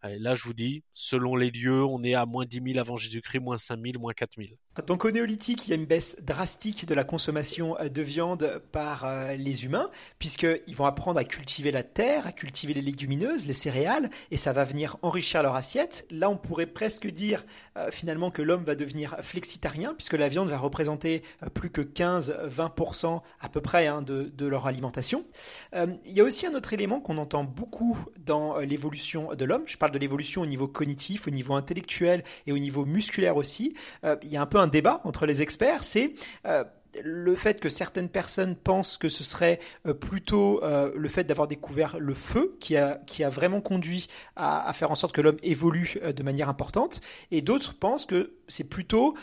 là, 0.03 0.35
je 0.35 0.43
vous 0.43 0.53
dis, 0.53 0.83
selon 0.93 1.35
les 1.35 1.51
lieux, 1.51 1.83
on 1.83 2.03
est 2.03 2.15
à 2.15 2.25
moins 2.25 2.45
10 2.45 2.61
000 2.73 2.79
avant 2.79 2.97
Jésus-Christ, 2.97 3.39
moins 3.39 3.57
5 3.57 3.79
000, 3.81 3.99
moins 3.99 4.13
4 4.13 4.31
000. 4.37 4.49
Donc 4.87 5.03
au 5.03 5.11
néolithique, 5.11 5.67
il 5.67 5.71
y 5.71 5.73
a 5.73 5.75
une 5.75 5.85
baisse 5.85 6.15
drastique 6.21 6.85
de 6.85 6.93
la 6.93 7.03
consommation 7.03 7.77
euh, 7.79 7.89
de 7.89 8.01
viande 8.01 8.61
par 8.71 9.03
euh, 9.03 9.33
les 9.33 9.65
humains, 9.65 9.89
puisqu'ils 10.17 10.75
vont 10.75 10.85
apprendre 10.85 11.19
à 11.19 11.25
cultiver 11.25 11.71
la 11.71 11.83
terre, 11.83 12.25
à 12.25 12.31
cultiver 12.31 12.73
les 12.73 12.81
légumineuses, 12.81 13.45
les 13.47 13.53
céréales, 13.53 14.09
et 14.31 14.37
ça 14.37 14.53
va 14.53 14.63
venir 14.63 14.97
enrichir 15.01 15.43
leur 15.43 15.55
assiette. 15.55 16.07
Là, 16.09 16.29
on 16.29 16.37
pourrait 16.37 16.67
presque 16.67 17.07
dire 17.07 17.45
euh, 17.77 17.91
finalement 17.91 18.31
que 18.31 18.41
l'homme 18.41 18.63
va 18.63 18.75
devenir 18.75 19.17
flexitarien, 19.21 19.93
puisque 19.93 20.13
la 20.13 20.29
viande 20.29 20.47
va 20.47 20.57
représenter 20.57 21.21
plus 21.53 21.69
que 21.69 21.81
15-20% 21.81 23.21
à 23.41 23.49
peu 23.49 23.59
près 23.59 23.87
hein, 23.87 24.01
de, 24.01 24.31
de, 24.33 24.45
leur 24.45 24.67
alimentation. 24.67 25.25
il 25.73 26.11
y 26.11 26.21
a 26.21 26.23
aussi 26.23 26.45
un 26.45 26.53
autre 26.55 26.73
élément 26.73 26.99
qu'on 26.99 27.17
entend 27.17 27.43
beaucoup 27.43 27.97
dans 28.19 28.59
l'évolution 28.59 29.33
de 29.33 29.45
l'homme. 29.45 29.63
De 29.91 29.99
l'évolution 29.99 30.41
au 30.41 30.45
niveau 30.45 30.67
cognitif, 30.67 31.27
au 31.27 31.31
niveau 31.31 31.53
intellectuel 31.53 32.23
et 32.47 32.51
au 32.51 32.57
niveau 32.57 32.85
musculaire 32.85 33.37
aussi, 33.37 33.75
euh, 34.03 34.15
il 34.23 34.29
y 34.29 34.37
a 34.37 34.41
un 34.41 34.45
peu 34.45 34.59
un 34.59 34.67
débat 34.67 35.01
entre 35.03 35.25
les 35.25 35.41
experts, 35.41 35.83
c'est 35.83 36.13
euh, 36.45 36.63
le 37.03 37.35
fait 37.35 37.61
que 37.61 37.69
certaines 37.69 38.09
personnes 38.09 38.55
pensent 38.57 38.97
que 38.97 39.07
ce 39.07 39.23
serait 39.23 39.59
euh, 39.87 39.93
plutôt 39.93 40.61
le 40.93 41.07
fait 41.07 41.23
d'avoir 41.23 41.47
découvert 41.47 41.97
le 41.99 42.13
feu 42.13 42.57
qui 42.59 42.75
a, 42.75 43.01
qui 43.07 43.23
a 43.23 43.29
vraiment 43.29 43.61
conduit 43.61 44.07
à, 44.35 44.71
faire 44.73 44.91
en 44.91 44.95
sorte 44.95 45.15
que 45.15 45.21
l'homme 45.21 45.37
évolue 45.41 45.97
de 46.03 46.23
manière 46.23 46.49
importante, 46.49 46.99
et 47.31 47.41
d'autres 47.41 47.75
pensent 47.75 48.05
que 48.05 48.33
c'est 48.49 48.67
plutôt 48.67 49.15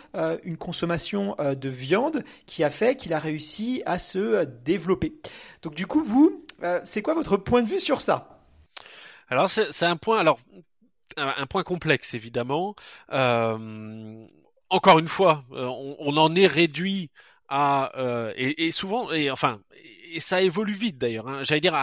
une 0.45 0.57
consommation 0.57 1.37
de 1.39 1.69
viande 1.69 2.25
qui 2.47 2.65
a 2.65 2.71
fait 2.71 2.97
qu'il 2.97 3.13
a 3.13 3.19
réussi 3.19 3.83
à 3.85 3.99
se 3.99 4.45
développer. 4.65 5.13
Donc 5.63 5.75
du 5.75 5.87
coup, 5.87 6.03
vous, 6.03 6.45
c'est 6.85 7.03
quoi 7.03 7.13
votre 7.15 7.37
point 7.37 7.63
de 7.63 7.69
vue 7.69 7.81
sur 7.81 8.01
ça? 8.01 8.38
Alors 9.31 9.49
c'est 9.51 9.85
un 9.85 9.97
point, 9.97 10.19
alors 10.19 10.39
un, 11.19 11.47
point 11.47 11.63
complexe 11.63 12.15
évidemment. 12.15 12.75
Euh, 13.13 14.27
encore 14.71 14.99
une 14.99 15.09
fois, 15.09 15.45
euh, 15.53 15.67
on, 15.99 16.17
en 16.17 16.35
est 16.35 16.47
réduit 16.47 17.11
à 17.49 17.97
euh, 17.99 18.33
et, 18.37 18.71
souvent 18.71 19.11
et 19.11 19.31
enfin 19.31 19.61
et 20.11 20.21
ça 20.21 20.43
évolue 20.43 20.75
vite 20.75 20.99
d'ailleurs. 20.99 21.29
Hein. 21.29 21.45
J'allais 21.45 21.61
dire, 21.61 21.75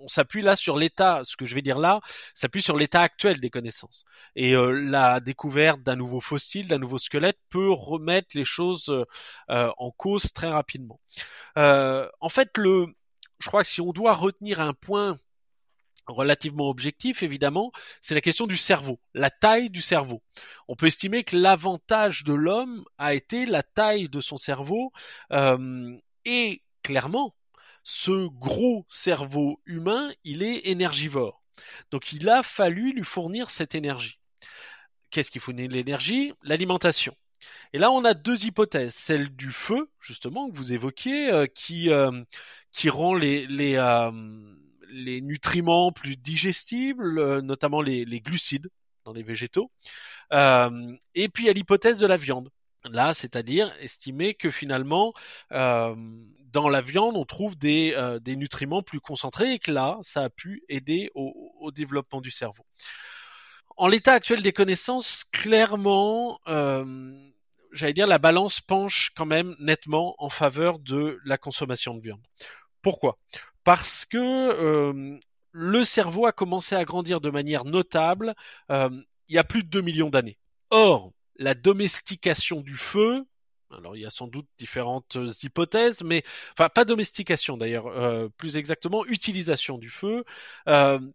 on 0.00 0.08
s'appuie 0.08 0.42
là 0.42 0.56
sur 0.56 0.76
l'état. 0.76 1.22
Ce 1.24 1.36
que 1.36 1.46
je 1.46 1.54
vais 1.54 1.62
dire 1.62 1.78
là, 1.78 2.00
s'appuie 2.34 2.62
sur 2.62 2.76
l'état 2.76 3.00
actuel 3.00 3.40
des 3.40 3.50
connaissances. 3.50 4.04
Et 4.36 4.54
la 4.54 5.20
découverte 5.20 5.82
d'un 5.82 5.96
nouveau 5.96 6.20
fossile, 6.20 6.68
d'un 6.68 6.78
nouveau 6.78 6.98
squelette 6.98 7.38
peut 7.48 7.70
remettre 7.70 8.36
les 8.36 8.44
choses 8.44 8.92
en 9.48 9.90
cause 9.92 10.32
très 10.32 10.48
rapidement. 10.48 11.00
en 11.56 12.28
fait, 12.28 12.56
le, 12.56 12.86
je 13.38 13.48
crois 13.48 13.62
que 13.62 13.68
si 13.68 13.80
on 13.80 13.92
doit 13.92 14.14
retenir 14.14 14.60
un 14.60 14.74
point 14.74 15.16
relativement 16.06 16.68
objectif, 16.68 17.22
évidemment, 17.22 17.72
c'est 18.00 18.14
la 18.14 18.20
question 18.20 18.46
du 18.46 18.56
cerveau, 18.56 19.00
la 19.14 19.30
taille 19.30 19.70
du 19.70 19.82
cerveau. 19.82 20.22
On 20.68 20.76
peut 20.76 20.86
estimer 20.86 21.24
que 21.24 21.36
l'avantage 21.36 22.24
de 22.24 22.32
l'homme 22.32 22.84
a 22.98 23.14
été 23.14 23.46
la 23.46 23.62
taille 23.62 24.08
de 24.08 24.20
son 24.20 24.36
cerveau, 24.36 24.92
euh, 25.32 25.96
et 26.24 26.62
clairement, 26.82 27.34
ce 27.84 28.28
gros 28.28 28.86
cerveau 28.88 29.60
humain, 29.66 30.12
il 30.24 30.42
est 30.42 30.68
énergivore. 30.68 31.42
Donc 31.90 32.12
il 32.12 32.28
a 32.28 32.42
fallu 32.42 32.92
lui 32.92 33.04
fournir 33.04 33.50
cette 33.50 33.74
énergie. 33.74 34.18
Qu'est-ce 35.10 35.30
qui 35.30 35.40
fournit 35.40 35.68
l'énergie? 35.68 36.32
L'alimentation. 36.42 37.14
Et 37.72 37.78
là, 37.78 37.90
on 37.90 38.04
a 38.04 38.14
deux 38.14 38.46
hypothèses. 38.46 38.94
Celle 38.94 39.34
du 39.34 39.50
feu, 39.50 39.90
justement, 40.00 40.48
que 40.48 40.56
vous 40.56 40.72
évoquiez, 40.72 41.30
euh, 41.30 41.46
qui, 41.46 41.90
euh, 41.90 42.22
qui 42.72 42.88
rend 42.88 43.14
les, 43.14 43.46
les, 43.46 43.76
les 44.92 45.20
nutriments 45.20 45.90
plus 45.90 46.16
digestibles, 46.16 47.18
euh, 47.18 47.40
notamment 47.40 47.80
les, 47.80 48.04
glucides 48.20 48.68
dans 49.04 49.12
les 49.12 49.22
végétaux. 49.22 49.70
Euh, 50.32 50.96
et 51.14 51.28
puis 51.28 51.48
a 51.48 51.52
l'hypothèse 51.52 51.98
de 51.98 52.06
la 52.06 52.16
viande. 52.16 52.50
Là, 52.84 53.14
c'est-à-dire 53.14 53.72
estimer 53.80 54.34
que 54.34 54.50
finalement, 54.50 55.12
euh, 55.52 55.94
dans 56.52 56.68
la 56.68 56.80
viande, 56.80 57.16
on 57.16 57.24
trouve 57.24 57.56
des, 57.56 57.96
nutriments 58.26 58.82
plus 58.82 59.00
concentrés 59.00 59.54
et 59.54 59.58
que 59.58 59.70
là, 59.70 59.98
ça 60.02 60.24
a 60.24 60.30
pu 60.30 60.62
aider 60.68 61.10
au, 61.14 61.70
développement 61.72 62.20
du 62.20 62.30
cerveau. 62.30 62.66
En 63.76 63.86
l'état 63.86 64.12
actuel 64.12 64.42
des 64.42 64.52
connaissances, 64.52 65.24
clairement, 65.24 66.40
j'allais 67.72 67.92
dire, 67.92 68.08
la 68.08 68.18
balance 68.18 68.60
penche 68.60 69.12
quand 69.16 69.26
même 69.26 69.54
nettement 69.60 70.16
en 70.18 70.28
faveur 70.28 70.80
de 70.80 71.20
la 71.24 71.38
consommation 71.38 71.94
de 71.94 72.00
viande. 72.00 72.22
Pourquoi? 72.82 73.16
Parce 73.64 74.04
que 74.04 74.18
euh, 74.18 75.18
le 75.52 75.84
cerveau 75.84 76.26
a 76.26 76.32
commencé 76.32 76.74
à 76.74 76.84
grandir 76.84 77.20
de 77.20 77.30
manière 77.30 77.64
notable 77.64 78.34
euh, 78.70 78.90
il 79.28 79.36
y 79.36 79.38
a 79.38 79.44
plus 79.44 79.62
de 79.62 79.68
2 79.68 79.80
millions 79.80 80.10
d'années. 80.10 80.38
Or, 80.70 81.12
la 81.36 81.54
domestication 81.54 82.60
du 82.60 82.76
feu, 82.76 83.24
alors 83.70 83.96
il 83.96 84.02
y 84.02 84.06
a 84.06 84.10
sans 84.10 84.26
doute 84.26 84.46
différentes 84.58 85.16
hypothèses, 85.42 86.02
mais 86.02 86.22
enfin 86.52 86.68
pas 86.68 86.84
domestication 86.84 87.56
d'ailleurs, 87.56 87.86
euh, 87.86 88.28
plus 88.36 88.56
exactement 88.56 89.06
utilisation 89.06 89.78
du 89.78 89.88
feu. 89.88 90.24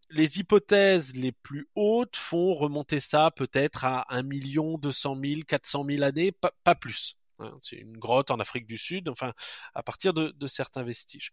les 0.09 0.39
hypothèses 0.39 1.15
les 1.15 1.31
plus 1.31 1.67
hautes 1.75 2.15
font 2.15 2.53
remonter 2.53 2.99
ça 2.99 3.31
peut-être 3.31 3.85
à 3.85 4.05
1 4.09 4.23
million 4.23 4.77
200 4.77 5.17
000, 5.21 5.41
400 5.47 5.85
000 5.87 6.03
années, 6.03 6.31
pas 6.31 6.75
plus. 6.75 7.17
Hein, 7.39 7.55
c'est 7.61 7.75
une 7.75 7.97
grotte 7.97 8.31
en 8.31 8.39
Afrique 8.39 8.65
du 8.65 8.77
Sud, 8.77 9.09
enfin, 9.09 9.33
à 9.75 9.83
partir 9.83 10.13
de, 10.13 10.47
certains 10.47 10.83
vestiges. 10.83 11.31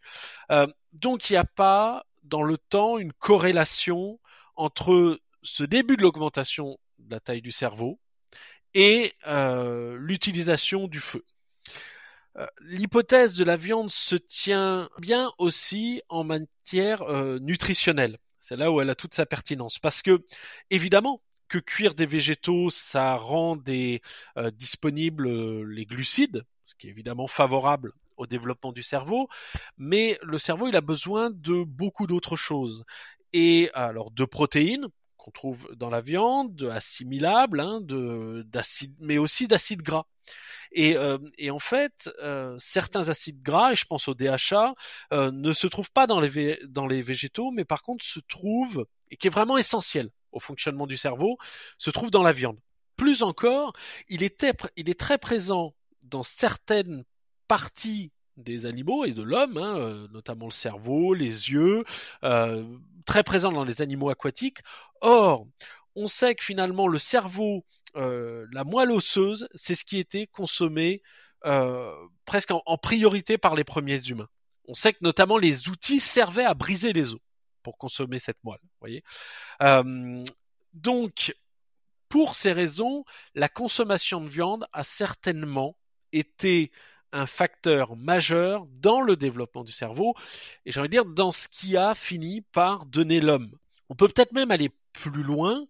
Euh, 0.50 0.66
donc, 0.92 1.30
il 1.30 1.34
n'y 1.34 1.38
a 1.38 1.44
pas 1.44 2.04
dans 2.22 2.42
le 2.42 2.58
temps 2.58 2.98
une 2.98 3.12
corrélation 3.12 4.18
entre 4.56 5.20
ce 5.42 5.64
début 5.64 5.96
de 5.96 6.02
l'augmentation 6.02 6.78
de 6.98 7.10
la 7.10 7.20
taille 7.20 7.42
du 7.42 7.52
cerveau 7.52 8.00
et 8.74 9.14
euh, 9.26 9.96
l'utilisation 9.98 10.88
du 10.88 11.00
feu. 11.00 11.24
Euh, 12.36 12.46
l'hypothèse 12.60 13.34
de 13.34 13.44
la 13.44 13.56
viande 13.56 13.90
se 13.90 14.16
tient 14.16 14.88
bien 14.98 15.32
aussi 15.38 16.02
en 16.08 16.24
matière 16.24 17.04
nutritionnelle. 17.40 18.18
C'est 18.40 18.56
là 18.56 18.70
où 18.70 18.80
elle 18.80 18.90
a 18.90 18.94
toute 18.94 19.14
sa 19.14 19.24
pertinence. 19.24 19.78
Parce 19.78 20.02
que, 20.02 20.22
évidemment, 20.70 21.22
que 21.54 21.58
cuire 21.60 21.94
des 21.94 22.06
végétaux, 22.06 22.68
ça 22.68 23.14
rend 23.14 23.54
des, 23.54 24.02
euh, 24.36 24.50
disponibles 24.50 25.28
euh, 25.28 25.62
les 25.62 25.86
glucides, 25.86 26.44
ce 26.64 26.74
qui 26.74 26.88
est 26.88 26.90
évidemment 26.90 27.28
favorable 27.28 27.92
au 28.16 28.26
développement 28.26 28.72
du 28.72 28.82
cerveau, 28.82 29.28
mais 29.78 30.18
le 30.22 30.38
cerveau 30.38 30.66
il 30.66 30.74
a 30.74 30.80
besoin 30.80 31.30
de 31.30 31.62
beaucoup 31.62 32.08
d'autres 32.08 32.34
choses. 32.34 32.84
Et 33.32 33.70
alors 33.72 34.10
de 34.10 34.24
protéines 34.24 34.88
qu'on 35.16 35.30
trouve 35.30 35.72
dans 35.76 35.90
la 35.90 36.00
viande, 36.00 36.56
de 36.56 36.68
assimilables, 36.68 37.60
hein, 37.60 37.80
mais 38.98 39.18
aussi 39.18 39.46
d'acides 39.46 39.82
gras. 39.82 40.06
Et, 40.72 40.96
euh, 40.96 41.18
et, 41.38 41.52
en 41.52 41.60
fait, 41.60 42.10
certains 42.58 43.08
acides 43.08 43.42
gras, 43.42 43.72
et 43.72 43.76
je 43.76 43.84
pense 43.84 44.08
au 44.08 44.14
DHA, 44.14 44.74
ne 45.12 45.52
se 45.52 45.68
trouvent 45.68 45.92
pas 45.92 46.08
dans 46.08 46.20
les, 46.20 46.58
dans 46.66 46.88
les 46.88 47.00
végétaux, 47.00 47.52
mais 47.52 47.64
par 47.64 47.82
contre 47.82 48.04
se 48.04 48.18
trouvent, 48.28 48.86
et 49.10 49.16
qui 49.16 49.28
est 49.28 49.30
vraiment 49.30 49.56
essentiel 49.56 50.10
au 50.34 50.40
fonctionnement 50.40 50.86
du 50.86 50.96
cerveau, 50.96 51.38
se 51.78 51.90
trouve 51.90 52.10
dans 52.10 52.22
la 52.22 52.32
viande. 52.32 52.58
Plus 52.96 53.22
encore, 53.22 53.72
il, 54.08 54.22
est 54.22 54.98
très 54.98 55.18
présent 55.18 55.74
dans 56.02 56.22
certaines 56.22 57.04
parties 57.48 58.12
des 58.36 58.66
animaux 58.66 59.04
et 59.04 59.12
de 59.12 59.22
l'homme, 59.22 59.56
hein, 59.56 59.78
euh, 59.78 60.08
notamment 60.12 60.46
le 60.46 60.52
cerveau, 60.52 61.14
les 61.14 61.50
yeux, 61.50 61.84
euh, 62.24 62.64
très 63.06 63.22
présent 63.22 63.52
dans 63.52 63.64
les 63.64 63.80
animaux 63.80 64.10
aquatiques. 64.10 64.58
Or, 65.00 65.46
on 65.94 66.06
sait 66.06 66.34
que 66.34 66.44
finalement 66.44 66.88
le 66.88 66.98
cerveau, 66.98 67.64
euh, 67.96 68.46
la 68.52 68.64
moelle 68.64 68.90
osseuse, 68.90 69.48
c'est 69.54 69.74
ce 69.74 69.84
qui 69.84 69.98
était 69.98 70.26
consommé 70.26 71.02
presque 72.24 72.52
en, 72.52 72.78
priorité 72.78 73.36
par 73.36 73.54
les 73.54 73.64
premiers 73.64 74.02
humains. 74.08 74.28
On 74.66 74.72
sait 74.72 74.94
que 74.94 75.00
notamment 75.02 75.36
les 75.36 75.68
outils 75.68 76.00
servaient 76.00 76.46
à 76.46 76.54
briser 76.54 76.94
les 76.94 77.12
os 77.12 77.20
pour 77.64 77.76
consommer 77.76 78.20
cette 78.20 78.42
moelle. 78.44 78.60
Voyez. 78.78 79.02
Euh, 79.62 80.22
donc, 80.72 81.34
pour 82.08 82.36
ces 82.36 82.52
raisons, 82.52 83.04
la 83.34 83.48
consommation 83.48 84.20
de 84.20 84.28
viande 84.28 84.68
a 84.72 84.84
certainement 84.84 85.76
été 86.12 86.70
un 87.12 87.26
facteur 87.26 87.96
majeur 87.96 88.66
dans 88.66 89.00
le 89.00 89.16
développement 89.16 89.64
du 89.64 89.72
cerveau 89.72 90.14
et 90.64 90.72
j'ai 90.72 90.80
envie 90.80 90.88
de 90.88 90.92
dire 90.92 91.04
dans 91.04 91.32
ce 91.32 91.48
qui 91.48 91.76
a 91.76 91.94
fini 91.94 92.40
par 92.40 92.86
donner 92.86 93.20
l'homme. 93.20 93.50
On 93.88 93.94
peut 93.94 94.08
peut-être 94.08 94.32
même 94.32 94.50
aller 94.50 94.70
plus 94.92 95.22
loin. 95.22 95.66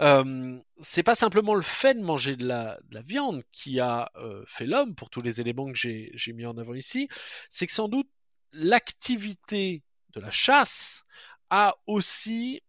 Euh, 0.00 0.58
c'est 0.80 1.02
pas 1.02 1.14
simplement 1.14 1.54
le 1.54 1.62
fait 1.62 1.94
de 1.94 2.02
manger 2.02 2.36
de 2.36 2.46
la, 2.46 2.78
viande 3.04 3.42
qui 3.52 3.80
a 3.80 4.10
euh, 4.16 4.44
fait 4.46 4.66
l'homme 4.66 4.94
pour 4.94 5.10
tous 5.10 5.22
les 5.22 5.40
éléments 5.40 5.70
que 5.70 5.78
j'ai 5.78 6.32
mis 6.32 6.46
en 6.46 6.56
avant 6.56 6.74
ici, 6.74 7.08
c'est 7.50 7.66
que 7.66 7.72
sans 7.72 7.88
doute 7.88 8.08
l'activité 8.52 9.82
de 10.10 10.20
la 10.20 10.30
chasse 10.30 11.04
a 11.50 11.76
aussi 11.86 12.62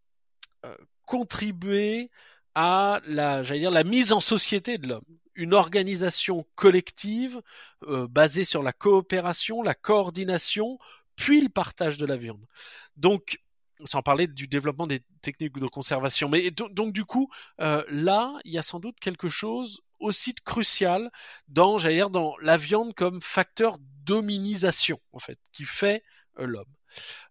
euh, 0.65 0.75
contribué 1.05 2.09
à 2.55 3.01
la, 3.05 3.43
j'allais 3.43 3.61
dire, 3.61 3.71
la 3.71 3.83
mise 3.83 4.11
en 4.11 4.19
société 4.19 4.77
de 4.77 4.87
l'homme. 4.89 5.05
une 5.35 5.53
organisation 5.53 6.45
collective 6.55 7.41
euh, 7.83 8.07
basée 8.07 8.45
sur 8.45 8.63
la 8.63 8.73
coopération, 8.73 9.61
la 9.61 9.75
coordination, 9.75 10.79
puis 11.15 11.41
le 11.41 11.49
partage 11.49 11.97
de 11.97 12.05
la 12.05 12.17
viande. 12.17 12.43
Donc, 12.95 13.39
sans 13.85 14.01
parler 14.01 14.27
du 14.27 14.47
développement 14.47 14.87
des 14.87 15.01
techniques 15.21 15.59
de 15.59 15.67
conservation. 15.67 16.29
Mais 16.29 16.49
donc, 16.51 16.93
du 16.93 17.05
coup, 17.05 17.29
euh, 17.61 17.83
là, 17.89 18.33
il 18.43 18.53
y 18.53 18.57
a 18.57 18.63
sans 18.63 18.79
doute 18.79 18.99
quelque 18.99 19.29
chose 19.29 19.81
aussi 19.99 20.33
de 20.33 20.39
crucial 20.41 21.11
dans, 21.47 21.77
j'allais 21.77 21.95
dire, 21.95 22.09
dans 22.09 22.35
la 22.41 22.57
viande 22.57 22.93
comme 22.95 23.21
facteur 23.21 23.77
d'hominisation, 24.03 24.99
en 25.13 25.19
fait, 25.19 25.39
qui 25.53 25.63
fait 25.65 26.03
l'homme. 26.37 26.65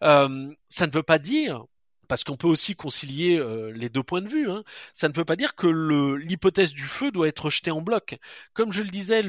Euh, 0.02 0.52
ça 0.68 0.86
ne 0.86 0.92
veut 0.92 1.02
pas 1.02 1.18
dire 1.18 1.64
parce 2.08 2.24
qu'on 2.24 2.36
peut 2.36 2.46
aussi 2.46 2.76
concilier 2.76 3.38
euh, 3.38 3.72
les 3.72 3.88
deux 3.88 4.02
points 4.02 4.22
de 4.22 4.28
vue. 4.28 4.50
Hein. 4.50 4.62
Ça 4.92 5.08
ne 5.08 5.14
veut 5.14 5.24
pas 5.24 5.36
dire 5.36 5.54
que 5.54 5.66
l'hypothèse 5.66 6.72
du 6.72 6.84
feu 6.84 7.10
doit 7.10 7.28
être 7.28 7.46
rejetée 7.46 7.70
en 7.70 7.80
bloc. 7.80 8.18
Comme 8.54 8.72
je 8.72 8.82
le 8.82 8.88
disais, 8.88 9.22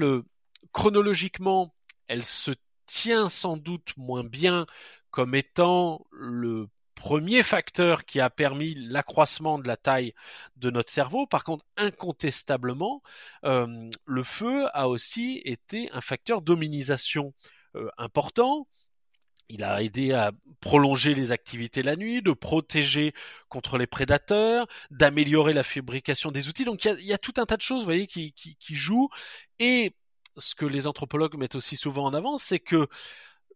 chronologiquement, 0.74 1.74
elle 2.08 2.24
se 2.24 2.52
tient 2.86 3.30
sans 3.30 3.58
doute 3.58 3.94
moins 3.98 4.24
bien 4.24 4.66
comme 5.10 5.36
étant 5.36 6.06
le 6.12 6.68
premier 6.96 7.44
facteur 7.44 8.06
qui 8.06 8.20
a 8.20 8.30
permis 8.30 8.74
l'accroissement 8.76 9.60
de 9.60 9.68
la 9.68 9.78
taille 9.78 10.14
de 10.56 10.70
notre 10.70 10.92
cerveau. 10.92 11.28
Par 11.28 11.44
contre, 11.44 11.66
incontestablement, 11.78 13.02
euh, 13.44 13.90
le 14.06 14.24
feu 14.24 14.68
a 14.74 14.88
aussi 14.88 15.42
été 15.46 15.92
un 15.92 16.02
facteur 16.02 16.42
d'hominisation 16.42 17.34
important 17.98 18.68
il 19.50 19.64
a 19.64 19.82
aidé 19.82 20.14
à 20.14 20.32
prolonger 20.60 21.14
les 21.14 21.32
activités 21.32 21.84
la 21.84 21.96
nuit, 21.96 22.22
de 22.22 22.32
protéger 22.32 23.14
contre 23.50 23.78
les 23.78 23.88
prédateurs, 23.88 24.68
d'améliorer 24.92 25.54
la 25.54 25.64
fabrication 25.64 26.32
des 26.32 26.50
outils. 26.50 26.66
Donc 26.66 26.84
il 26.86 27.06
y, 27.06 27.14
a, 27.14 27.18
tout 27.18 27.34
un 27.38 27.46
tas 27.46 27.58
de 27.58 27.62
choses, 27.62 27.80
vous 27.80 27.86
voyez, 27.86 28.08
qui, 28.08 28.56
jouent. 28.76 29.10
Et 29.60 29.94
ce 30.38 30.56
que 30.56 30.66
les 30.66 30.88
anthropologues 30.88 31.38
mettent 31.38 31.56
aussi 31.56 31.78
souvent 31.78 32.06
en 32.06 32.14
avant, 32.14 32.38
c'est 32.38 32.60
que 32.60 32.88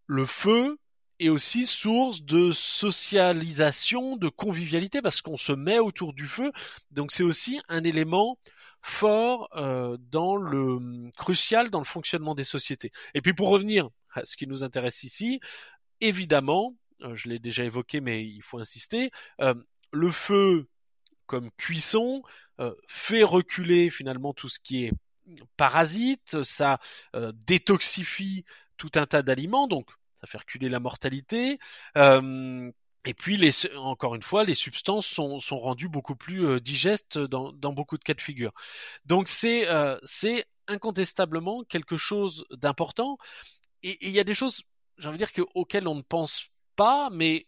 le 0.08 0.26
feu 0.26 0.78
est 1.20 1.30
aussi 1.30 1.68
source 1.68 2.22
de 2.24 2.52
socialisation, 2.52 4.18
de 4.18 4.30
convivialité, 4.30 5.02
parce 5.02 5.22
qu'on 5.22 5.38
se 5.38 5.52
met 5.52 5.80
autour 5.80 6.14
du 6.14 6.28
feu. 6.28 6.52
Donc 6.92 7.12
c'est 7.12 7.24
aussi 7.24 7.62
un 7.68 7.84
élément 7.84 8.38
fort 8.82 9.50
euh, 9.56 9.98
dans 10.10 10.36
le 10.36 11.12
crucial 11.16 11.70
dans 11.70 11.80
le 11.80 11.86
fonctionnement 11.86 12.34
des 12.34 12.44
sociétés. 12.44 12.92
Et 13.14 13.22
puis 13.22 13.34
pour 13.34 13.50
revenir 13.50 13.90
à 14.14 14.26
ce 14.26 14.36
qui 14.36 14.48
nous 14.48 14.64
intéresse 14.64 15.04
ici, 15.04 15.40
évidemment, 16.02 16.76
euh, 17.04 17.16
je 17.16 17.30
l'ai 17.30 17.40
déjà 17.40 17.64
évoqué, 17.64 18.02
mais 18.02 18.26
il 18.26 18.42
faut 18.42 18.60
insister, 18.60 19.12
euh, 19.40 19.54
le 19.92 20.10
feu 20.10 20.68
comme 21.26 21.52
cuisson 21.52 22.24
euh, 22.60 22.74
fait 22.88 23.24
reculer 23.24 23.90
finalement 23.90 24.34
tout 24.34 24.50
ce 24.50 24.60
qui 24.60 24.86
est 24.86 24.94
parasite, 25.56 26.44
ça 26.44 26.80
détoxifie 27.46 28.44
tout 28.76 28.90
un 28.96 29.06
tas 29.06 29.22
d'aliments, 29.22 29.68
donc 29.68 29.90
ça 30.20 30.28
fait 30.28 30.40
reculer 30.40 30.68
la 30.68 30.82
mortalité. 30.82 31.58
et 31.96 33.14
puis, 33.14 33.52
encore 33.78 34.16
une 34.16 34.24
fois, 34.24 34.44
les 34.44 34.54
substances 34.54 35.06
sont, 35.06 35.40
sont 35.40 35.60
rendues 35.60 35.88
beaucoup 35.88 36.16
plus 36.16 36.60
digestes 36.60 37.18
dans, 37.18 37.54
dans, 37.54 37.72
beaucoup 37.72 37.98
de 37.98 38.04
cas 38.04 38.14
de 38.14 38.22
figure. 38.22 38.52
Donc, 39.06 39.30
c'est 39.30 39.68
incontestablement 40.68 41.64
quelque 41.64 41.96
chose 41.96 42.46
d'important. 42.52 43.18
Et 43.84 44.06
il 44.06 44.12
y 44.12 44.20
a 44.20 44.24
des 44.24 44.34
choses 44.34 44.64
j'ai 45.02 45.10
envie 45.10 45.18
de 45.18 45.26
dire 45.26 45.46
auquel 45.56 45.88
on 45.88 45.96
ne 45.96 46.02
pense 46.02 46.50
pas, 46.76 47.10
mais 47.12 47.48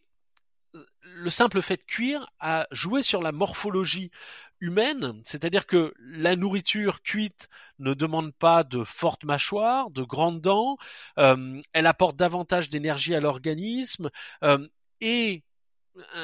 euh, 0.76 0.86
le 1.02 1.30
simple 1.30 1.62
fait 1.62 1.78
de 1.78 1.84
cuire 1.84 2.28
a 2.40 2.68
joué 2.72 3.04
sur 3.04 3.22
la 3.22 3.32
morphologie 3.32 4.12
humaine, 4.60 5.22
c'est-à-dire 5.24 5.68
que 5.68 5.94
la 6.00 6.36
nourriture 6.36 7.04
cuite 7.04 7.50
ne 7.80 7.94
demande 7.94 8.34
pas 8.34 8.64
de 8.64 8.84
fortes 8.84 9.24
mâchoires, 9.24 9.92
de 9.92 10.04
grandes 10.04 10.42
dents, 10.42 10.78
euh, 11.20 11.60
elle 11.74 11.86
apporte 11.86 12.16
davantage 12.16 12.70
d'énergie 12.70 13.14
à 13.14 13.20
l'organisme 13.20 14.10
euh, 14.44 14.68
et 15.02 15.44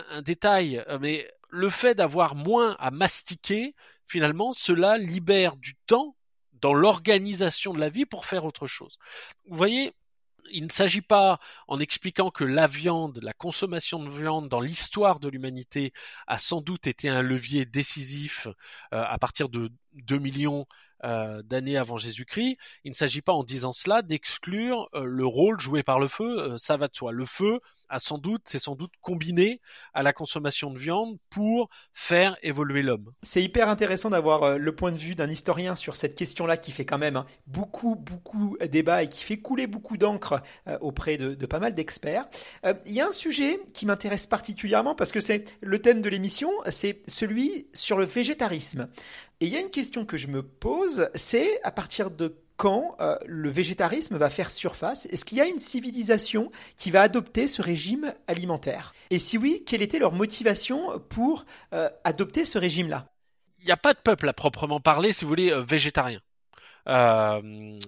un, 0.09 0.21
détail, 0.23 0.83
mais 0.99 1.29
le 1.49 1.69
fait 1.69 1.93
d'avoir 1.93 2.33
moins 2.33 2.75
à 2.79 2.89
mastiquer, 2.89 3.75
finalement, 4.07 4.51
cela 4.51 4.97
libère 4.97 5.57
du 5.57 5.75
temps 5.85 6.15
dans 6.53 6.73
l'organisation 6.73 7.73
de 7.73 7.79
la 7.79 7.89
vie 7.89 8.05
pour 8.05 8.25
faire 8.25 8.45
autre 8.45 8.65
chose. 8.65 8.97
Vous 9.45 9.57
voyez, 9.57 9.93
il 10.51 10.65
ne 10.65 10.71
s'agit 10.71 11.01
pas, 11.01 11.39
en 11.67 11.79
expliquant 11.79 12.31
que 12.31 12.43
la 12.43 12.67
viande, 12.67 13.19
la 13.21 13.33
consommation 13.33 14.03
de 14.03 14.09
viande 14.09 14.49
dans 14.49 14.59
l'histoire 14.59 15.19
de 15.19 15.29
l'humanité 15.29 15.93
a 16.27 16.37
sans 16.37 16.61
doute 16.61 16.87
été 16.87 17.09
un 17.09 17.21
levier 17.21 17.65
décisif 17.65 18.47
euh, 18.93 19.03
à 19.03 19.17
partir 19.17 19.49
de 19.49 19.71
2 19.93 20.17
millions 20.17 20.65
euh, 21.03 21.41
d'années 21.43 21.77
avant 21.77 21.97
Jésus-Christ, 21.97 22.57
il 22.83 22.91
ne 22.91 22.95
s'agit 22.95 23.21
pas 23.21 23.33
en 23.33 23.43
disant 23.43 23.71
cela 23.71 24.01
d'exclure 24.01 24.89
euh, 24.93 25.03
le 25.05 25.25
rôle 25.25 25.59
joué 25.59 25.83
par 25.83 25.99
le 25.99 26.07
feu, 26.07 26.57
ça 26.57 26.77
va 26.77 26.87
de 26.87 26.95
soi. 26.95 27.11
Le 27.11 27.25
feu 27.25 27.59
a 27.89 27.99
sans 27.99 28.17
doute, 28.17 28.43
c'est 28.45 28.59
sans 28.59 28.75
doute 28.75 28.93
combiné 29.01 29.59
à 29.93 30.03
la 30.03 30.13
consommation 30.13 30.71
de 30.71 30.77
viande 30.77 31.17
pour 31.29 31.69
faire 31.93 32.37
évoluer 32.43 32.81
l'homme. 32.81 33.11
C'est 33.23 33.43
hyper 33.43 33.67
intéressant 33.67 34.11
d'avoir 34.11 34.43
euh, 34.43 34.57
le 34.57 34.75
point 34.75 34.91
de 34.91 34.97
vue 34.97 35.15
d'un 35.15 35.29
historien 35.29 35.75
sur 35.75 35.95
cette 35.95 36.15
question-là 36.15 36.57
qui 36.57 36.71
fait 36.71 36.85
quand 36.85 36.97
même 36.97 37.17
hein, 37.17 37.25
beaucoup, 37.47 37.95
beaucoup 37.95 38.57
débat 38.69 39.03
et 39.03 39.09
qui 39.09 39.23
fait 39.23 39.37
couler 39.37 39.67
beaucoup 39.67 39.97
d'encre 39.97 40.41
euh, 40.67 40.77
auprès 40.81 41.17
de, 41.17 41.45
pas 41.45 41.59
mal 41.59 41.73
d'experts. 41.73 42.27
Euh, 42.65 42.73
il 42.85 42.93
y 42.93 43.01
a 43.01 43.07
un 43.07 43.11
sujet 43.11 43.59
qui 43.73 43.85
m'intéresse 43.85 44.27
particulièrement 44.27 44.95
parce 44.95 45.11
que 45.11 45.19
c'est 45.19 45.57
le 45.61 45.79
thème 45.79 46.01
de 46.01 46.09
l'émission, 46.09 46.51
c'est 46.69 47.01
celui 47.07 47.67
sur 47.73 47.97
le 47.97 48.05
végétarisme. 48.05 48.87
Et 49.41 49.45
il 49.45 49.53
y 49.53 49.55
a 49.55 49.61
une 49.61 49.69
question 49.69 50.05
que 50.05 50.17
je 50.17 50.27
me 50.27 50.43
pose, 50.43 51.09
c'est 51.15 51.61
à 51.63 51.71
partir 51.71 52.11
de 52.11 52.35
quand 52.57 52.97
euh, 52.99 53.15
le 53.25 53.49
végétarisme 53.49 54.17
va 54.17 54.29
faire 54.29 54.51
surface? 54.51 55.05
Est-ce 55.05 55.23
qu'il 55.23 55.37
y 55.37 55.41
a 55.41 55.45
une 55.45 55.59
civilisation 55.59 56.51
qui 56.75 56.91
va 56.91 57.01
adopter 57.01 57.47
ce 57.47 57.61
régime 57.61 58.13
alimentaire? 58.27 58.93
Et 59.11 59.17
si 59.17 59.37
oui, 59.37 59.63
quelle 59.65 59.81
était 59.81 59.97
leur 59.97 60.11
motivation 60.11 60.99
pour 61.07 61.45
euh, 61.73 61.89
adopter 62.03 62.43
ce 62.43 62.57
régime-là? 62.57 63.07
Il 63.61 63.65
n'y 63.65 63.71
a 63.71 63.77
pas 63.77 63.93
de 63.93 64.01
peuple 64.01 64.27
à 64.27 64.33
proprement 64.33 64.81
parler, 64.81 65.13
si 65.13 65.23
vous 65.23 65.29
voulez, 65.29 65.51
euh, 65.51 65.61
végétarien. 65.61 66.19
Euh, 66.89 67.79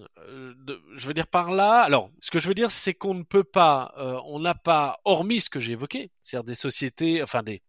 je 0.95 1.07
veux 1.07 1.13
dire 1.15 1.25
par 1.25 1.49
là, 1.49 1.81
alors 1.81 2.11
ce 2.19 2.29
que 2.29 2.37
je 2.37 2.47
veux 2.47 2.53
dire 2.53 2.69
c'est 2.69 2.93
qu'on 2.93 3.15
ne 3.15 3.23
peut 3.23 3.43
pas, 3.43 3.95
euh, 3.97 4.19
on 4.25 4.39
n'a 4.39 4.53
pas, 4.53 4.99
hormis 5.05 5.41
ce 5.41 5.49
que 5.49 5.59
j'ai 5.59 5.71
évoqué, 5.71 6.11
c'est-à-dire 6.21 6.43
des 6.45 6.55
sociétés, 6.55 7.23
enfin 7.23 7.41
des, 7.41 7.63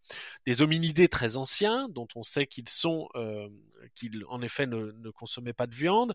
des 0.45 0.61
hominidés 0.61 1.09
très 1.09 1.37
anciens 1.39 1.89
dont 1.89 2.07
on 2.17 2.23
sait 2.23 2.47
qu'ils 2.47 2.69
sont, 2.69 3.09
euh, 3.15 3.49
qu'ils 3.95 4.25
en 4.29 4.43
effet 4.43 4.67
ne, 4.67 5.11
consommaient 5.11 5.55
pas 5.55 5.67
de 5.67 5.75
viande, 5.75 6.13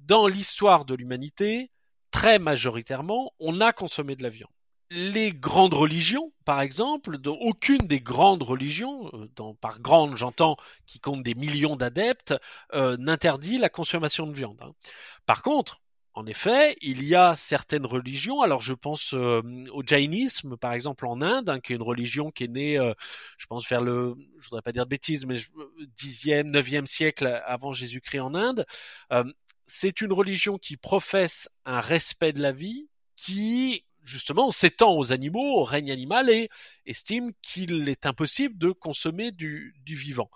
dans 0.00 0.26
l'histoire 0.26 0.86
de 0.86 0.94
l'humanité, 0.94 1.70
très 2.10 2.38
majoritairement, 2.38 3.34
on 3.40 3.60
a 3.60 3.72
consommé 3.72 4.16
de 4.16 4.22
la 4.22 4.30
viande 4.30 4.50
les 4.94 5.32
grandes 5.32 5.74
religions, 5.74 6.32
par 6.44 6.60
exemple, 6.60 7.18
aucune 7.26 7.78
des 7.78 8.00
grandes 8.00 8.42
religions, 8.42 9.10
euh, 9.12 9.52
par 9.60 9.80
grande 9.80 10.16
j'entends 10.16 10.56
qui 10.86 11.00
compte 11.00 11.22
des 11.22 11.34
millions 11.34 11.74
d'adeptes, 11.76 12.34
euh, 12.74 12.96
n'interdit 12.98 13.58
la 13.58 13.68
consommation 13.68 14.26
de 14.26 14.32
viande. 14.32 14.60
Hein. 14.62 14.72
Par 15.26 15.42
contre, 15.42 15.82
en 16.14 16.26
effet, 16.26 16.76
il 16.80 17.02
y 17.02 17.16
a 17.16 17.34
certaines 17.34 17.86
religions. 17.86 18.40
Alors, 18.40 18.60
je 18.60 18.72
pense 18.72 19.14
euh, 19.14 19.42
au 19.72 19.82
jainisme, 19.84 20.56
par 20.56 20.72
exemple, 20.72 21.06
en 21.06 21.20
Inde, 21.22 21.48
hein, 21.50 21.58
qui 21.58 21.72
est 21.72 21.76
une 21.76 21.82
religion 21.82 22.30
qui 22.30 22.44
est 22.44 22.48
née, 22.48 22.78
je 23.36 23.46
pense, 23.46 23.68
vers 23.68 23.80
le, 23.82 24.14
je 24.38 24.48
voudrais 24.48 24.62
pas 24.62 24.70
dire 24.70 24.84
de 24.84 24.90
bêtises, 24.90 25.26
mais 25.26 25.40
dixième, 25.96 26.50
neuvième 26.50 26.86
siècle 26.86 27.42
avant 27.46 27.72
Jésus-Christ 27.72 28.20
en 28.20 28.34
Inde. 28.36 28.64
c'est 29.66 30.00
une 30.02 30.12
religion 30.12 30.56
qui 30.56 30.76
professe 30.76 31.48
un 31.64 31.80
respect 31.80 32.32
de 32.32 32.42
la 32.42 32.52
vie, 32.52 32.86
qui 33.16 33.84
justement 34.04 34.50
s'étend 34.50 34.96
aux 34.96 35.12
animaux, 35.12 35.60
au 35.60 35.64
règne 35.64 35.90
animal 35.90 36.30
et 36.30 36.50
estime 36.86 37.32
qu'il 37.42 37.88
est 37.88 38.06
impossible 38.06 38.56
de 38.58 38.70
consommer 38.70 39.32
du, 39.32 39.74
vivant. 39.86 40.30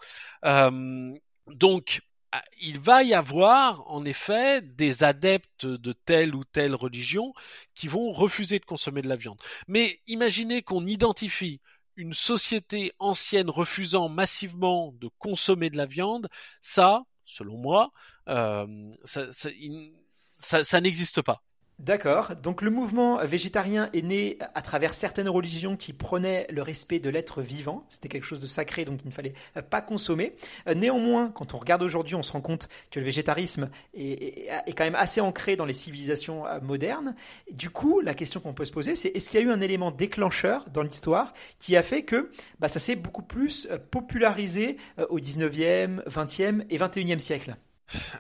Euh, 0.44 1.12
donc, 1.46 2.00
ah, 2.32 2.44
il 2.60 2.78
va 2.78 3.02
y 3.02 3.14
avoir 3.14 3.90
en 3.90 4.04
effet 4.04 4.60
des 4.60 5.02
adeptes 5.02 5.66
de 5.66 5.92
telle 5.92 6.34
ou 6.34 6.44
telle 6.44 6.74
religion 6.74 7.32
qui 7.74 7.88
vont 7.88 8.10
refuser 8.10 8.58
de 8.58 8.64
consommer 8.64 9.02
de 9.02 9.08
la 9.08 9.16
viande. 9.16 9.40
Mais 9.66 10.00
imaginez 10.08 10.62
qu'on 10.62 10.86
identifie 10.86 11.60
une 11.96 12.12
société 12.12 12.92
ancienne 12.98 13.50
refusant 13.50 14.08
massivement 14.08 14.92
de 15.00 15.08
consommer 15.18 15.70
de 15.70 15.76
la 15.76 15.86
viande, 15.86 16.28
ça, 16.60 17.02
selon 17.24 17.56
moi, 17.56 17.92
euh, 18.28 18.90
ça 19.04 20.80
n'existe 20.80 21.22
pas. 21.22 21.42
D'accord. 21.78 22.34
Donc 22.34 22.62
le 22.62 22.70
mouvement 22.70 23.24
végétarien 23.24 23.88
est 23.92 24.02
né 24.02 24.36
à 24.56 24.62
travers 24.62 24.94
certaines 24.94 25.28
religions 25.28 25.76
qui 25.76 25.92
prenaient 25.92 26.48
le 26.50 26.60
respect 26.60 26.98
de 26.98 27.08
l'être 27.08 27.40
vivant. 27.40 27.84
C'était 27.88 28.08
quelque 28.08 28.24
chose 28.24 28.40
de 28.40 28.48
sacré, 28.48 28.84
donc 28.84 28.98
il 29.04 29.06
ne 29.06 29.12
fallait 29.12 29.34
pas 29.70 29.80
consommer. 29.80 30.34
Euh, 30.66 30.74
néanmoins, 30.74 31.30
quand 31.30 31.54
on 31.54 31.58
regarde 31.58 31.84
aujourd'hui, 31.84 32.16
on 32.16 32.24
se 32.24 32.32
rend 32.32 32.40
compte 32.40 32.68
que 32.90 32.98
le 32.98 33.06
végétarisme 33.06 33.70
est, 33.94 34.50
quand 34.76 34.82
même 34.82 34.96
assez 34.96 35.20
ancré 35.20 35.54
dans 35.54 35.64
les 35.64 35.72
civilisations 35.72 36.46
euh, 36.46 36.60
modernes. 36.60 37.14
Du 37.52 37.70
coup, 37.70 38.00
la 38.00 38.14
question 38.14 38.40
qu'on 38.40 38.54
peut 38.54 38.64
se 38.64 38.72
poser, 38.72 38.96
c'est 38.96 39.16
est-ce 39.16 39.30
qu'il 39.30 39.38
y 39.38 39.42
a 39.44 39.46
eu 39.46 39.52
un 39.52 39.60
élément 39.60 39.92
déclencheur 39.92 40.68
dans 40.70 40.82
l'histoire 40.82 41.32
qui 41.60 41.76
a 41.76 41.84
fait 41.84 42.02
que 42.02 42.32
bah, 42.58 42.66
ça 42.66 42.80
s'est 42.80 42.96
beaucoup 42.96 43.22
plus 43.22 43.68
euh, 43.70 43.78
popularisé 43.78 44.78
au 45.10 45.20
19e, 45.20 46.02
20e 46.08 46.64
et 46.70 46.76
21e 46.76 47.20
siècle 47.20 47.56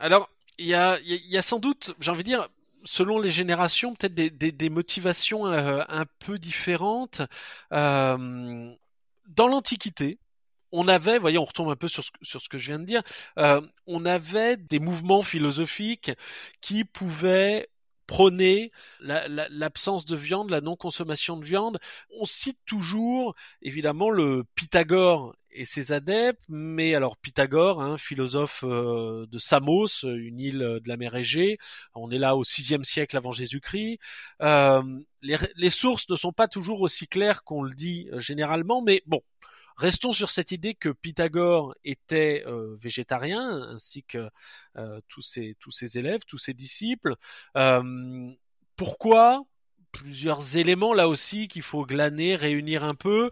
Alors, 0.00 0.30
il 0.58 0.66
y 0.66 0.74
a, 0.74 0.98
y 1.02 1.36
a 1.36 1.42
sans 1.42 1.58
doute, 1.58 1.94
j'ai 2.00 2.10
envie 2.12 2.22
de 2.22 2.28
dire, 2.28 2.48
selon 2.88 3.20
les 3.20 3.30
générations, 3.30 3.94
peut-être 3.94 4.14
des, 4.14 4.70
motivations 4.70 5.46
euh, 5.46 5.82
un 5.88 6.06
peu 6.20 6.38
différentes. 6.38 7.20
Euh, 7.72 8.74
dans 9.28 9.46
l'Antiquité, 9.46 10.18
on 10.72 10.88
avait, 10.88 11.18
voyez, 11.18 11.36
on 11.38 11.44
retombe 11.44 11.68
un 11.68 11.76
peu 11.76 11.88
sur 11.88 12.02
ce, 12.02 12.10
sur 12.22 12.40
ce 12.40 12.48
que 12.48 12.56
je 12.56 12.68
viens 12.68 12.78
de 12.78 12.86
dire, 12.86 13.02
euh, 13.38 13.60
on 13.86 14.06
avait 14.06 14.56
des 14.56 14.78
mouvements 14.78 15.22
philosophiques 15.22 16.12
qui 16.62 16.84
pouvaient 16.84 17.68
prôner 18.06 18.72
l'absence 19.00 20.06
de 20.06 20.16
viande, 20.16 20.48
la 20.48 20.62
non-consommation 20.62 21.36
de 21.36 21.44
viande. 21.44 21.78
On 22.18 22.24
cite 22.24 22.58
toujours, 22.64 23.34
évidemment, 23.60 24.08
le 24.08 24.44
Pythagore 24.54 25.34
et 25.50 25.64
ses 25.64 25.92
adeptes, 25.92 26.42
mais 26.48 26.94
alors 26.94 27.16
Pythagore, 27.16 27.82
hein, 27.82 27.96
philosophe 27.96 28.64
euh, 28.64 29.26
de 29.26 29.38
Samos, 29.38 30.04
une 30.04 30.38
île 30.40 30.58
de 30.58 30.88
la 30.88 30.96
mer 30.96 31.14
Égée, 31.16 31.58
on 31.94 32.10
est 32.10 32.18
là 32.18 32.36
au 32.36 32.42
VIe 32.42 32.84
siècle 32.84 33.16
avant 33.16 33.32
Jésus-Christ. 33.32 33.98
Euh, 34.42 34.82
les, 35.22 35.70
sources 35.70 36.08
ne 36.08 36.16
sont 36.16 36.32
pas 36.32 36.48
toujours 36.48 36.80
aussi 36.80 37.08
claires 37.08 37.44
qu'on 37.44 37.62
le 37.62 37.74
dit 37.74 38.08
euh, 38.12 38.20
généralement, 38.20 38.82
mais 38.82 39.02
bon, 39.06 39.22
Restons 39.78 40.12
sur 40.12 40.28
cette 40.28 40.50
idée 40.50 40.74
que 40.74 40.88
Pythagore 40.88 41.72
était 41.84 42.42
euh, 42.48 42.76
végétarien, 42.80 43.62
ainsi 43.72 44.02
que 44.02 44.28
euh, 44.76 45.00
tous, 45.06 45.22
ses, 45.22 45.98
élèves, 45.98 46.22
tous 46.26 46.36
ses 46.36 46.52
disciples. 46.52 47.14
Euh, 47.56 48.32
pourquoi? 48.74 49.44
Plusieurs 49.92 50.56
éléments 50.56 50.94
là 50.94 51.08
aussi 51.08 51.46
qu'il 51.46 51.62
faut 51.62 51.86
glaner, 51.86 52.34
réunir 52.34 52.82
un 52.82 52.96
peu. 52.96 53.30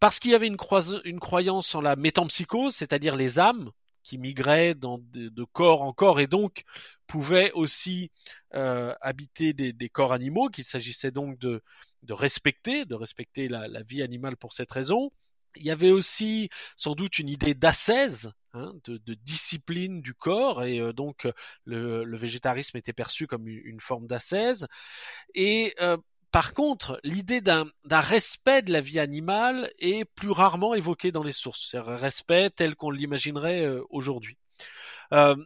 Parce 0.00 0.18
qu'il 0.18 0.30
y 0.30 0.34
avait 0.34 0.46
une, 0.46 0.56
croyance 0.56 1.74
en 1.74 1.80
la 1.82 1.94
métampsychose, 1.94 2.74
c'est-à-dire 2.74 3.16
les 3.16 3.38
âmes 3.38 3.70
qui 4.02 4.16
migraient 4.16 4.74
de, 4.74 5.44
corps 5.52 5.82
en 5.82 5.92
corps 5.92 6.20
et 6.20 6.26
donc 6.26 6.64
pouvaient 7.06 7.52
aussi 7.52 8.10
habiter 8.50 9.52
des, 9.52 9.88
corps 9.90 10.14
animaux, 10.14 10.48
qu'il 10.48 10.64
s'agissait 10.64 11.10
donc 11.10 11.38
de, 11.38 11.62
respecter, 12.08 12.86
de 12.86 12.94
respecter 12.94 13.46
la, 13.48 13.82
vie 13.82 14.02
animale 14.02 14.38
pour 14.38 14.54
cette 14.54 14.72
raison. 14.72 15.12
Il 15.56 15.64
y 15.64 15.70
avait 15.70 15.90
aussi 15.90 16.48
sans 16.76 16.94
doute 16.94 17.18
une 17.18 17.28
idée 17.28 17.54
d'ascèse, 17.54 18.32
hein, 18.54 18.72
de, 18.84 19.14
discipline 19.14 20.00
du 20.00 20.14
corps, 20.14 20.62
et 20.62 20.78
euh, 20.78 20.92
donc 20.92 21.28
le, 21.64 22.16
végétarisme 22.16 22.78
était 22.78 22.92
perçu 22.92 23.26
comme 23.26 23.48
une, 23.48 23.80
forme 23.80 24.06
d'ascèse. 24.06 24.66
Euh, 25.36 25.96
par 26.32 26.54
contre, 26.54 27.00
l'idée 27.04 27.40
d'un 27.40 27.66
respect 27.90 28.62
de 28.62 28.72
la 28.72 28.80
vie 28.80 28.98
animale 28.98 29.70
est 29.78 30.04
plus 30.04 30.30
rarement 30.30 30.74
évoquée 30.74 31.12
dans 31.12 31.22
les 31.22 31.32
sources, 31.32 31.68
c'est 31.70 31.78
un 31.78 31.96
respect 31.96 32.50
tel 32.50 32.76
qu'on 32.76 32.90
l'imaginerait 32.90 33.64
euh, 33.64 33.82
aujourd'hui. 33.90 34.36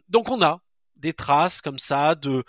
donc 0.09 0.29
on 0.29 0.41
a 0.41 0.61
des 0.95 1.13
traces 1.13 1.61
comme 1.61 1.79
ça 1.79 2.15
de 2.15 2.43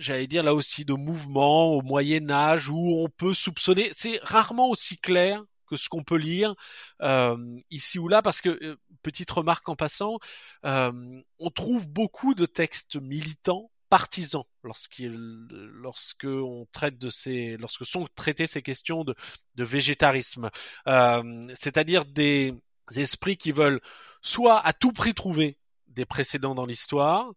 j'allais 0.00 0.26
dire 0.26 0.42
là 0.42 0.54
aussi 0.54 0.84
de 0.84 0.94
mouvements 0.94 1.74
au 1.74 1.82
Moyen 1.82 2.30
Âge 2.30 2.70
où 2.70 3.02
on 3.04 3.08
peut 3.08 3.34
soupçonner, 3.34 3.90
c'est 3.92 4.18
rarement 4.22 4.68
aussi 4.68 4.98
clair 4.98 5.44
que 5.66 5.76
ce 5.76 5.88
qu'on 5.88 6.02
peut 6.02 6.16
lire 6.16 6.54
euh, 7.00 7.36
ici 7.70 7.98
ou 7.98 8.08
là, 8.08 8.22
parce 8.22 8.40
que 8.40 8.48
euh, 8.48 8.76
petite 9.02 9.30
remarque 9.30 9.68
en 9.68 9.76
passant, 9.76 10.18
euh, 10.64 11.22
on 11.38 11.50
trouve 11.50 11.88
beaucoup 11.88 12.34
de 12.34 12.46
textes 12.46 12.96
militants 12.96 13.70
partisans 13.90 14.44
lorsqu'il 14.62 15.12
lorsque 15.12 16.24
on 16.24 16.66
traite 16.72 16.98
de 16.98 17.10
ces 17.10 17.56
lorsque 17.58 17.84
sont 17.84 18.04
traitées 18.14 18.46
ces 18.46 18.62
questions 18.62 19.04
de, 19.04 19.14
de 19.56 19.64
végétarisme. 19.64 20.50
C'est-à-dire 20.86 22.04
des 22.06 22.54
esprits 22.96 23.36
qui 23.36 23.52
veulent 23.52 23.80
soit 24.22 24.64
à 24.64 24.72
tout 24.72 24.92
prix 24.92 25.12
trouver 25.12 25.58
des 25.88 26.06
précédents 26.06 26.54
dans 26.54 26.66
l'histoire 26.66 27.30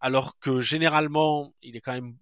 alors 0.00 0.38
que 0.38 0.60
généralement 0.60 1.54
il 1.62 1.76
est 1.76 1.80
quand 1.80 1.92
même 1.92 2.16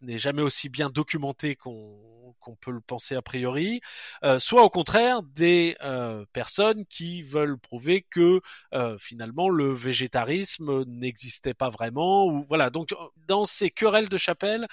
n'est 0.00 0.18
jamais 0.18 0.42
aussi 0.42 0.68
bien 0.68 0.90
documenté 0.90 1.56
qu'on 1.56 2.56
peut 2.60 2.70
le 2.70 2.80
penser 2.80 3.14
a 3.14 3.22
priori, 3.22 3.80
euh, 4.24 4.38
soit 4.38 4.62
au 4.62 4.70
contraire 4.70 5.22
des 5.22 5.76
euh, 5.82 6.24
personnes 6.32 6.86
qui 6.86 7.22
veulent 7.22 7.58
prouver 7.58 8.06
que 8.10 8.40
euh, 8.74 8.96
finalement 8.98 9.48
le 9.48 9.72
végétarisme 9.72 10.84
n'existait 10.86 11.54
pas 11.54 11.70
vraiment. 11.70 12.26
Ou 12.26 12.44
voilà. 12.48 12.70
Donc 12.70 12.94
dans 13.26 13.44
ces 13.44 13.70
querelles 13.70 14.08
de 14.08 14.16
chapelle, 14.16 14.66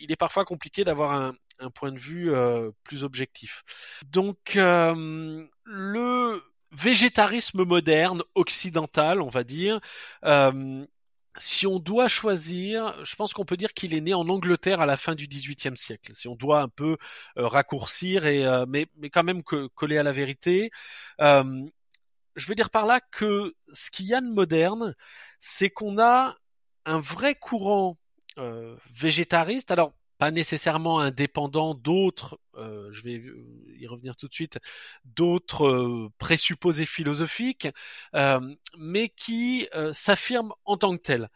il 0.00 0.12
est 0.12 0.16
parfois 0.16 0.44
compliqué 0.44 0.84
d'avoir 0.84 1.12
un, 1.12 1.34
un, 1.58 1.70
point 1.70 1.92
de 1.92 1.98
vue 1.98 2.32
plus 2.84 3.04
objectif. 3.04 3.62
Donc 4.06 4.54
le 4.56 6.42
végétarisme 6.72 7.64
moderne, 7.64 8.22
occidental, 8.34 9.20
on 9.20 9.28
va 9.28 9.44
dire, 9.44 9.80
si 11.38 11.66
on 11.66 11.78
doit 11.78 12.08
choisir, 12.08 13.04
je 13.04 13.14
pense 13.16 13.32
qu'on 13.34 13.44
peut 13.44 13.56
dire 13.56 13.74
qu'il 13.74 13.94
est 13.94 14.00
né 14.00 14.14
en 14.14 14.28
Angleterre 14.28 14.80
à 14.80 14.86
la 14.86 14.96
fin 14.96 15.14
du 15.14 15.26
XVIIIe 15.26 15.76
siècle. 15.76 16.12
Si 16.14 16.28
on 16.28 16.34
doit 16.34 16.60
un 16.60 16.68
peu 16.68 16.96
euh, 17.38 17.46
raccourcir 17.48 18.26
et 18.26 18.46
euh, 18.46 18.64
mais 18.68 18.86
mais 18.96 19.10
quand 19.10 19.24
même 19.24 19.42
que, 19.42 19.66
coller 19.68 19.98
à 19.98 20.02
la 20.02 20.12
vérité. 20.12 20.70
Euh, 21.20 21.64
je 22.36 22.46
veux 22.48 22.54
dire 22.54 22.70
par 22.70 22.86
là 22.86 23.00
que 23.00 23.54
ce 23.68 23.90
qu'il 23.90 24.06
y 24.06 24.14
a 24.14 24.20
de 24.20 24.30
moderne, 24.30 24.94
c'est 25.40 25.70
qu'on 25.70 25.98
a 25.98 26.36
un 26.84 27.00
vrai 27.00 27.34
courant 27.34 27.98
végétariste. 28.94 29.70
Alors 29.70 29.94
pas 30.18 30.30
nécessairement 30.30 31.00
indépendant 31.00 31.74
d'autres, 31.74 32.38
euh, 32.56 32.88
je 32.92 33.02
vais 33.02 33.22
y 33.78 33.86
revenir 33.86 34.16
tout 34.16 34.28
de 34.28 34.32
suite, 34.32 34.58
d'autres 35.04 35.66
euh, 35.66 36.10
présupposés 36.18 36.86
philosophiques, 36.86 37.68
euh, 38.14 38.40
mais 38.78 39.08
qui 39.10 39.68
s'affirment 39.92 40.54
en 40.64 40.76
tant 40.76 40.96
que 40.96 41.02
tels. 41.02 41.28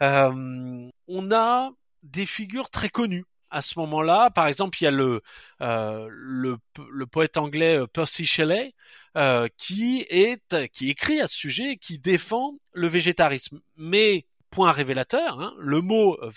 on 0.00 1.32
a 1.32 1.70
des 2.02 2.26
figures 2.26 2.70
très 2.70 2.88
connues 2.88 3.24
à 3.50 3.62
ce 3.62 3.78
moment-là. 3.78 4.30
Par 4.30 4.46
exemple, 4.46 4.78
il 4.80 4.84
y 4.84 4.86
a 4.86 4.90
le, 4.90 5.22
le, 5.60 6.58
le, 6.90 7.06
poète 7.06 7.36
anglais 7.38 7.80
Percy 7.92 8.24
Shelley 8.26 8.74
qui 9.56 10.06
est 10.08 10.68
qui 10.68 10.90
écrit 10.90 11.20
à 11.20 11.26
ce 11.26 11.36
sujet, 11.36 11.76
qui 11.76 11.98
défend 11.98 12.58
le 12.72 12.88
végétarisme. 12.88 13.60
Mais 13.76 14.26
point 14.50 14.72
révélateur, 14.72 15.40
hein, 15.40 15.54
le 15.58 15.80
mot 15.80 16.14
euh, 16.22 16.30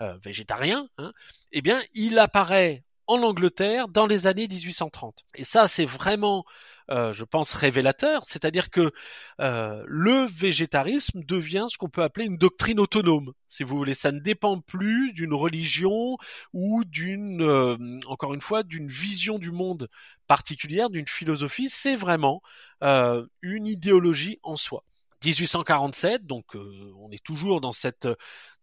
euh, 0.00 0.16
végétarien, 0.22 0.88
hein, 0.98 1.12
eh 1.52 1.62
bien, 1.62 1.82
il 1.94 2.18
apparaît 2.18 2.84
en 3.06 3.22
Angleterre 3.22 3.88
dans 3.88 4.06
les 4.06 4.26
années 4.26 4.48
1830. 4.48 5.24
Et 5.34 5.44
ça, 5.44 5.68
c'est 5.68 5.84
vraiment, 5.84 6.46
euh, 6.90 7.12
je 7.12 7.24
pense, 7.24 7.52
révélateur. 7.52 8.22
C'est-à-dire 8.24 8.70
que 8.70 8.92
le 9.38 10.26
végétarisme 10.26 11.22
devient 11.22 11.66
ce 11.68 11.76
qu'on 11.76 11.90
peut 11.90 12.02
appeler 12.02 12.24
une 12.24 12.38
doctrine 12.38 12.80
autonome, 12.80 13.34
si 13.48 13.62
vous 13.62 13.76
voulez. 13.76 13.92
Ça 13.92 14.10
ne 14.10 14.20
dépend 14.20 14.58
plus 14.60 15.12
d'une 15.12 15.34
religion 15.34 16.16
ou 16.54 16.82
d'une, 16.84 18.00
encore 18.06 18.32
une 18.32 18.40
fois, 18.40 18.62
d'une 18.62 18.88
vision 18.88 19.38
du 19.38 19.50
monde 19.50 19.90
particulière, 20.26 20.88
d'une 20.88 21.08
philosophie. 21.08 21.68
C'est 21.68 21.96
vraiment 21.96 22.40
une 22.80 23.66
idéologie 23.66 24.38
en 24.42 24.56
soi. 24.56 24.82
1847, 25.24 26.26
donc 26.26 26.56
euh, 26.56 26.92
on 26.98 27.10
est 27.10 27.24
toujours 27.24 27.60
dans 27.60 27.72
cette 27.72 28.08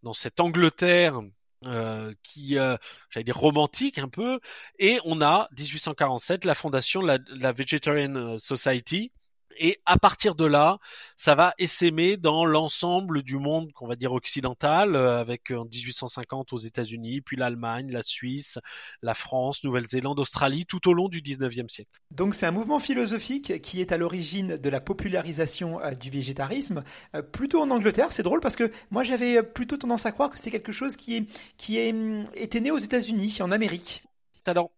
dans 0.02 0.12
cette 0.12 0.40
Angleterre 0.40 1.20
euh, 1.64 2.12
qui, 2.22 2.58
euh, 2.58 2.76
j'allais 3.10 3.24
dire 3.24 3.36
romantique 3.36 3.98
un 3.98 4.08
peu, 4.08 4.40
et 4.78 4.98
on 5.04 5.20
a 5.22 5.48
1847 5.56 6.44
la 6.44 6.54
fondation 6.54 7.02
de 7.02 7.06
la, 7.06 7.18
de 7.18 7.40
la 7.40 7.52
Vegetarian 7.52 8.36
Society, 8.38 9.12
et 9.58 9.78
à 9.86 9.98
partir 9.98 10.34
de 10.34 10.44
là, 10.44 10.78
ça 11.16 11.34
va 11.34 11.54
essaimer 11.58 12.16
dans 12.16 12.44
l'ensemble 12.44 13.22
du 13.22 13.38
monde 13.38 13.72
qu'on 13.72 13.86
va 13.86 13.96
dire 13.96 14.12
occidental, 14.12 14.96
euh, 14.96 15.20
avec 15.20 15.50
euh, 15.50 15.58
en 15.58 15.64
1850 15.64 16.52
aux 16.52 16.58
États-Unis, 16.58 17.20
puis 17.20 17.36
l'Allemagne, 17.36 17.90
la 17.90 18.02
Suisse, 18.02 18.58
la 19.02 19.14
France, 19.14 19.64
Nouvelle-Zélande, 19.64 20.18
Australie, 20.20 20.66
tout 20.66 20.88
au 20.88 20.92
long 20.92 21.08
du 21.08 21.20
19e 21.20 21.68
siècle. 21.68 21.90
Donc 22.10 22.34
c'est 22.34 22.46
un 22.46 22.50
mouvement 22.50 22.78
philosophique 22.78 23.60
qui 23.62 23.80
est 23.80 23.92
à 23.92 23.96
l'origine 23.96 24.56
de 24.56 24.68
la 24.68 24.80
popularisation 24.80 25.80
euh, 25.80 25.92
du 25.92 26.10
végétarisme, 26.10 26.84
plutôt 27.32 27.60
en 27.60 27.70
Angleterre. 27.70 28.12
C'est 28.12 28.22
drôle 28.22 28.40
parce 28.40 28.56
que 28.56 28.70
moi 28.90 29.04
j'avais 29.04 29.42
plutôt 29.42 29.76
tendance 29.76 30.06
à 30.06 30.12
croire 30.12 30.30
que 30.30 30.38
c'est 30.38 30.50
quelque 30.50 30.72
chose 30.72 30.96
qui, 30.96 31.16
est, 31.16 31.26
qui 31.56 31.78
est, 31.78 31.92
hum, 31.92 32.26
était 32.34 32.60
né 32.60 32.70
aux 32.70 32.78
États-Unis, 32.78 33.38
en 33.40 33.50
Amérique. 33.50 34.02
Alors, 34.46 34.70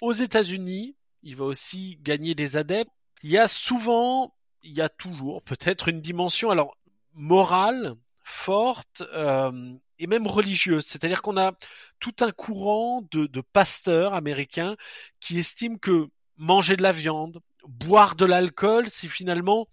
aux 0.00 0.12
États-Unis, 0.12 0.96
il 1.22 1.36
va 1.36 1.44
aussi 1.44 1.98
gagner 2.02 2.34
des 2.34 2.56
adeptes 2.56 2.90
il 3.22 3.30
y 3.30 3.38
a 3.38 3.48
souvent, 3.48 4.34
il 4.62 4.72
y 4.72 4.80
a 4.80 4.88
toujours 4.88 5.42
peut-être 5.42 5.88
une 5.88 6.00
dimension 6.00 6.50
alors 6.50 6.76
morale 7.14 7.94
forte 8.22 9.02
euh, 9.14 9.72
et 9.98 10.06
même 10.06 10.26
religieuse. 10.26 10.84
C'est-à-dire 10.84 11.22
qu'on 11.22 11.36
a 11.36 11.52
tout 12.00 12.14
un 12.20 12.32
courant 12.32 13.02
de, 13.10 13.26
de 13.26 13.40
pasteurs 13.40 14.14
américains 14.14 14.76
qui 15.20 15.38
estiment 15.38 15.78
que 15.78 16.08
manger 16.36 16.76
de 16.76 16.82
la 16.82 16.92
viande, 16.92 17.40
boire 17.66 18.14
de 18.14 18.24
l'alcool, 18.24 18.88
c'est 18.88 19.08
finalement 19.08 19.68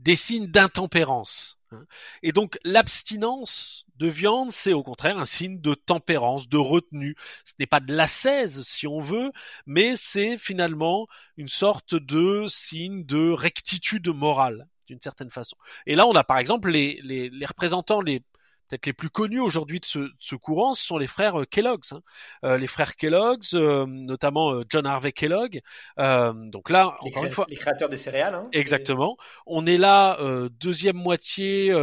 des 0.00 0.16
signes 0.16 0.46
d'intempérance. 0.46 1.58
Hein. 1.72 1.84
Et 2.22 2.32
donc 2.32 2.58
l'abstinence 2.64 3.85
de 3.98 4.08
viande, 4.08 4.50
c'est 4.52 4.72
au 4.72 4.82
contraire 4.82 5.18
un 5.18 5.24
signe 5.24 5.60
de 5.60 5.74
tempérance, 5.74 6.48
de 6.48 6.58
retenue. 6.58 7.16
Ce 7.44 7.52
n'est 7.58 7.66
pas 7.66 7.80
de 7.80 7.94
l'ascèse 7.94 8.62
si 8.62 8.86
on 8.86 9.00
veut, 9.00 9.32
mais 9.66 9.96
c'est 9.96 10.38
finalement 10.38 11.06
une 11.36 11.48
sorte 11.48 11.94
de 11.94 12.46
signe 12.48 13.04
de 13.04 13.30
rectitude 13.30 14.08
morale. 14.08 14.68
d'une 14.86 15.00
certaine 15.00 15.30
façon. 15.30 15.56
Et 15.86 15.96
là, 15.96 16.06
on 16.06 16.12
a 16.14 16.22
par 16.24 16.38
exemple 16.38 16.70
les, 16.70 17.00
les, 17.02 17.28
les 17.30 17.46
représentants 17.46 18.00
les 18.00 18.22
peut-être 18.68 18.86
les 18.86 18.92
plus 18.92 19.10
connus 19.10 19.40
aujourd'hui 19.40 19.80
de 19.80 19.84
ce, 19.84 20.10
ce, 20.18 20.34
courant, 20.36 20.74
ce 20.74 20.84
sont 20.84 20.98
les 20.98 21.06
frères 21.06 21.40
euh, 21.40 21.44
Kellogg's. 21.44 21.92
Hein. 21.92 22.02
Euh, 22.44 22.58
les 22.58 22.66
frères 22.66 22.96
Kellogg's, 22.96 23.54
euh, 23.54 23.86
notamment 23.86 24.52
euh, 24.52 24.64
John 24.68 24.86
Harvey 24.86 25.12
Kellogg. 25.12 25.60
Euh, 25.98 26.32
donc 26.50 26.70
là, 26.70 26.96
les 27.02 27.10
encore 27.10 27.24
une 27.24 27.30
fois, 27.30 27.46
les 27.48 27.56
créateurs 27.56 27.88
des 27.88 27.96
céréales. 27.96 28.34
Hein, 28.34 28.48
exactement. 28.52 29.16
On 29.46 29.66
est 29.66 29.78
là 29.78 30.18
deuxième 30.60 30.96
moitié, 30.96 31.74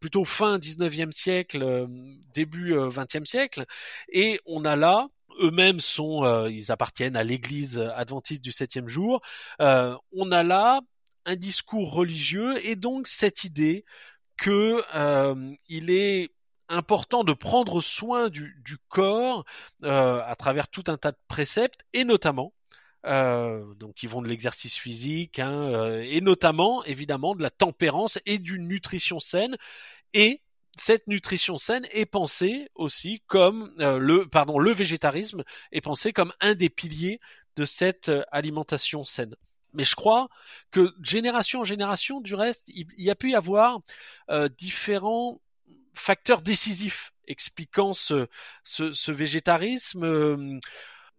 plutôt 0.00 0.24
fin 0.24 0.58
19e 0.58 1.12
siècle, 1.12 1.86
début 2.34 2.74
20e 2.74 3.24
siècle, 3.24 3.64
et 4.12 4.40
on 4.46 4.64
a 4.64 4.76
là 4.76 5.08
eux-mêmes 5.40 5.80
sont, 5.80 6.24
euh, 6.24 6.50
ils 6.50 6.70
appartiennent 6.72 7.16
à 7.16 7.24
l'Église 7.24 7.78
adventiste 7.94 8.42
du 8.42 8.52
septième 8.52 8.88
jour. 8.88 9.20
Euh, 9.60 9.96
on 10.12 10.32
a 10.32 10.42
là 10.42 10.80
un 11.26 11.36
discours 11.36 11.92
religieux 11.92 12.64
et 12.66 12.76
donc 12.76 13.06
cette 13.06 13.44
idée 13.44 13.84
que 14.40 14.82
euh, 14.94 15.54
il 15.68 15.90
est 15.90 16.30
important 16.68 17.24
de 17.24 17.32
prendre 17.32 17.80
soin 17.80 18.28
du, 18.30 18.56
du 18.64 18.78
corps 18.88 19.44
à 19.82 20.34
travers 20.38 20.68
tout 20.68 20.84
un 20.86 20.96
tas 20.96 21.12
de 21.12 21.18
préceptes 21.28 21.84
et 21.92 22.04
notamment 22.04 22.54
euh, 23.06 23.74
donc 23.74 23.94
qui 23.94 24.06
vont 24.06 24.22
de 24.22 24.28
l'exercice 24.28 24.76
physique 24.76 25.40
hein, 25.40 26.00
et 26.02 26.20
notamment 26.20 26.84
évidemment 26.84 27.34
de 27.34 27.42
la 27.42 27.50
tempérance 27.50 28.20
et 28.24 28.38
d'une 28.38 28.68
nutrition 28.68 29.18
saine 29.18 29.56
et 30.14 30.42
cette 30.76 31.06
nutrition 31.08 31.58
saine 31.58 31.86
est 31.92 32.06
pensée 32.06 32.68
aussi 32.74 33.22
comme 33.26 33.72
euh, 33.80 33.98
le 33.98 34.26
pardon 34.26 34.58
le 34.58 34.72
végétarisme 34.72 35.44
est 35.72 35.80
pensé 35.80 36.12
comme 36.12 36.32
un 36.40 36.54
des 36.54 36.70
piliers 36.70 37.20
de 37.56 37.64
cette 37.64 38.08
euh, 38.08 38.22
alimentation 38.32 39.04
saine. 39.04 39.34
Mais 39.72 39.84
je 39.84 39.94
crois 39.94 40.28
que 40.70 40.92
génération 41.02 41.60
en 41.60 41.64
génération, 41.64 42.20
du 42.20 42.34
reste, 42.34 42.68
il, 42.68 42.86
y 42.96 43.10
a 43.10 43.14
pu 43.14 43.30
y 43.30 43.34
avoir 43.34 43.80
euh, 44.30 44.48
différents 44.48 45.40
facteurs 45.94 46.42
décisifs 46.42 47.12
expliquant 47.26 47.92
ce, 47.92 48.26
ce, 48.64 48.92
ce 48.92 49.12
végétarisme. 49.12 50.04
Euh, 50.04 50.58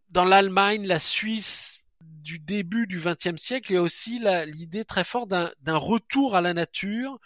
dans 0.10 0.26
l'Allemagne, 0.26 0.86
la 0.86 1.00
Suisse 1.00 1.84
du 2.02 2.40
début 2.40 2.88
du 2.88 3.00
XXe 3.00 3.42
siècle, 3.42 3.72
il 3.72 3.76
y 3.76 3.78
a 3.78 3.82
aussi 3.82 4.22
l'idée 4.46 4.86
très 4.86 5.04
forte 5.04 5.30
d'un 5.30 5.78
retour 5.78 6.36
à 6.36 6.42
la 6.42 6.54
nature 6.54 7.20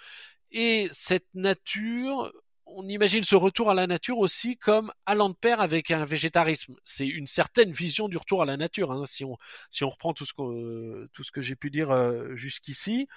et 0.52 0.88
cette 0.92 1.28
nature, 1.34 2.32
on 2.66 2.88
imagine 2.88 3.24
ce 3.24 3.36
retour 3.36 3.70
à 3.70 3.74
la 3.74 3.88
nature 3.88 4.18
aussi 4.18 4.58
comme 4.58 4.92
allant 5.06 5.30
de 5.30 5.36
pair 5.36 5.62
avec 5.62 5.92
un 5.92 6.06
végétarisme. 6.06 6.76
C'est 6.84 7.08
une 7.08 7.28
certaine 7.28 7.72
vision 7.72 8.08
du 8.10 8.18
retour 8.18 8.42
à 8.42 8.46
la 8.46 8.58
nature, 8.58 8.92
hein, 8.92 9.04
si, 9.06 9.24
on, 9.24 9.38
si 9.70 9.84
on 9.84 9.90
reprend 9.90 10.14
tout 10.14 10.26
ce 10.26 10.34
que, 10.34 11.06
tout 11.14 11.24
ce 11.24 11.32
que 11.32 11.42
j'ai 11.42 11.56
pu 11.56 11.70
dire 11.70 11.92
euh, 11.92 12.36
jusqu'ici. 12.36 13.08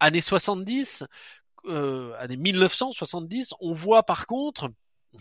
Années 0.00 0.20
70, 0.20 1.04
euh, 1.66 2.14
années 2.18 2.36
1970, 2.36 3.54
on 3.60 3.72
voit 3.72 4.02
par 4.02 4.26
contre 4.26 4.70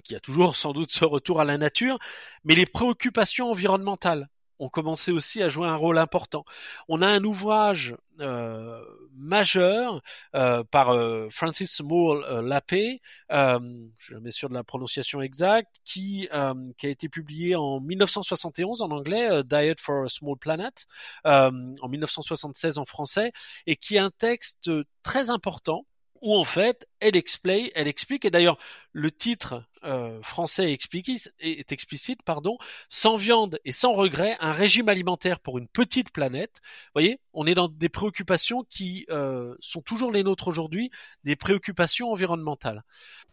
qu'il 0.03 0.13
y 0.13 0.17
a 0.17 0.19
toujours 0.19 0.55
sans 0.55 0.73
doute 0.73 0.91
ce 0.91 1.05
retour 1.05 1.39
à 1.39 1.45
la 1.45 1.57
nature, 1.57 1.99
mais 2.43 2.55
les 2.55 2.65
préoccupations 2.65 3.51
environnementales 3.51 4.27
ont 4.63 4.69
commencé 4.69 5.11
aussi 5.11 5.41
à 5.41 5.49
jouer 5.49 5.67
un 5.67 5.75
rôle 5.75 5.97
important. 5.97 6.45
On 6.87 7.01
a 7.01 7.07
un 7.07 7.23
ouvrage 7.23 7.95
euh, 8.19 8.83
majeur 9.15 10.01
euh, 10.35 10.63
par 10.63 10.89
euh, 10.89 11.27
Francis 11.29 11.81
Moore 11.81 12.23
euh, 12.23 12.41
Lapé, 12.41 13.01
euh, 13.31 13.59
je 13.97 14.15
mets 14.17 14.31
sûr 14.31 14.49
de 14.49 14.53
la 14.53 14.63
prononciation 14.63 15.21
exacte, 15.21 15.77
qui, 15.83 16.29
qui 16.77 16.87
a 16.87 16.89
été 16.89 17.09
publié 17.09 17.55
en 17.55 17.79
1971 17.79 18.81
en 18.81 18.91
anglais, 18.91 19.43
Diet 19.43 19.79
for 19.79 20.05
a 20.05 20.09
Small 20.09 20.37
Planet, 20.37 20.85
en 21.25 21.51
1976 21.89 22.77
en 22.77 22.85
français, 22.85 23.31
et 23.67 23.75
qui 23.75 23.95
est 23.95 23.99
un 23.99 24.11
texte 24.11 24.71
très 25.03 25.29
important 25.29 25.85
où 26.21 26.35
en 26.35 26.45
fait 26.45 26.87
elle 26.99 27.15
explique, 27.15 27.71
elle 27.75 27.87
explique 27.87 28.25
et 28.25 28.31
d'ailleurs 28.31 28.57
le 28.93 29.11
titre 29.11 29.65
euh, 29.83 30.21
français 30.21 30.71
explique, 30.71 31.09
est 31.39 31.71
explicite, 31.71 32.21
pardon, 32.23 32.57
sans 32.89 33.15
viande 33.15 33.59
et 33.65 33.71
sans 33.71 33.93
regret, 33.93 34.37
un 34.39 34.51
régime 34.51 34.89
alimentaire 34.89 35.39
pour 35.39 35.57
une 35.57 35.67
petite 35.67 36.11
planète. 36.11 36.61
Vous 36.61 36.91
voyez, 36.95 37.19
on 37.33 37.45
est 37.45 37.55
dans 37.55 37.67
des 37.67 37.89
préoccupations 37.89 38.63
qui 38.69 39.05
euh, 39.09 39.55
sont 39.59 39.81
toujours 39.81 40.11
les 40.11 40.23
nôtres 40.23 40.47
aujourd'hui, 40.47 40.91
des 41.23 41.35
préoccupations 41.35 42.11
environnementales. 42.11 42.83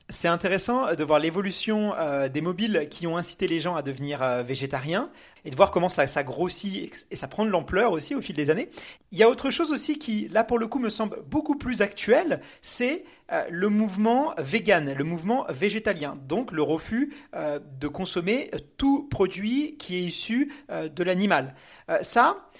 C'est 0.08 0.28
intéressant 0.28 0.92
de 0.94 1.04
voir 1.04 1.20
l'évolution 1.20 1.94
euh, 1.94 2.28
des 2.28 2.40
mobiles 2.40 2.88
qui 2.90 3.06
ont 3.06 3.16
incité 3.16 3.46
les 3.46 3.60
gens 3.60 3.76
à 3.76 3.82
devenir 3.82 4.42
végétariens 4.42 5.10
et 5.44 5.50
de 5.50 5.56
voir 5.56 5.70
comment 5.70 5.88
ça, 5.88 6.08
ça 6.08 6.24
grossit 6.24 7.06
et 7.10 7.16
ça 7.16 7.28
prend 7.28 7.44
de 7.44 7.50
l'ampleur 7.50 7.92
aussi 7.92 8.16
au 8.16 8.20
fil 8.20 8.34
des 8.34 8.50
années. 8.50 8.70
Il 9.12 9.18
y 9.18 9.22
a 9.22 9.28
autre 9.28 9.50
chose 9.50 9.70
aussi 9.70 9.98
qui, 9.98 10.28
là 10.28 10.42
pour 10.42 10.58
le 10.58 10.66
coup, 10.66 10.80
me 10.80 10.88
semble 10.88 11.22
beaucoup 11.26 11.56
plus 11.56 11.80
actuel, 11.80 12.40
c'est 12.60 13.04
le 13.48 13.68
mouvement 13.68 14.34
vegan, 14.38 14.92
le 14.92 15.04
mouvement 15.04 15.46
végétalien, 15.48 16.14
donc 16.26 16.52
le 16.52 16.62
refus 16.62 17.14
euh, 17.34 17.58
de 17.78 17.88
consommer 17.88 18.50
tout 18.76 19.08
produit 19.08 19.76
qui 19.78 19.96
est 19.96 20.02
issu 20.02 20.52
euh, 20.70 20.88
de 20.88 21.02
l'animal. 21.02 21.54
ça, 22.02 22.50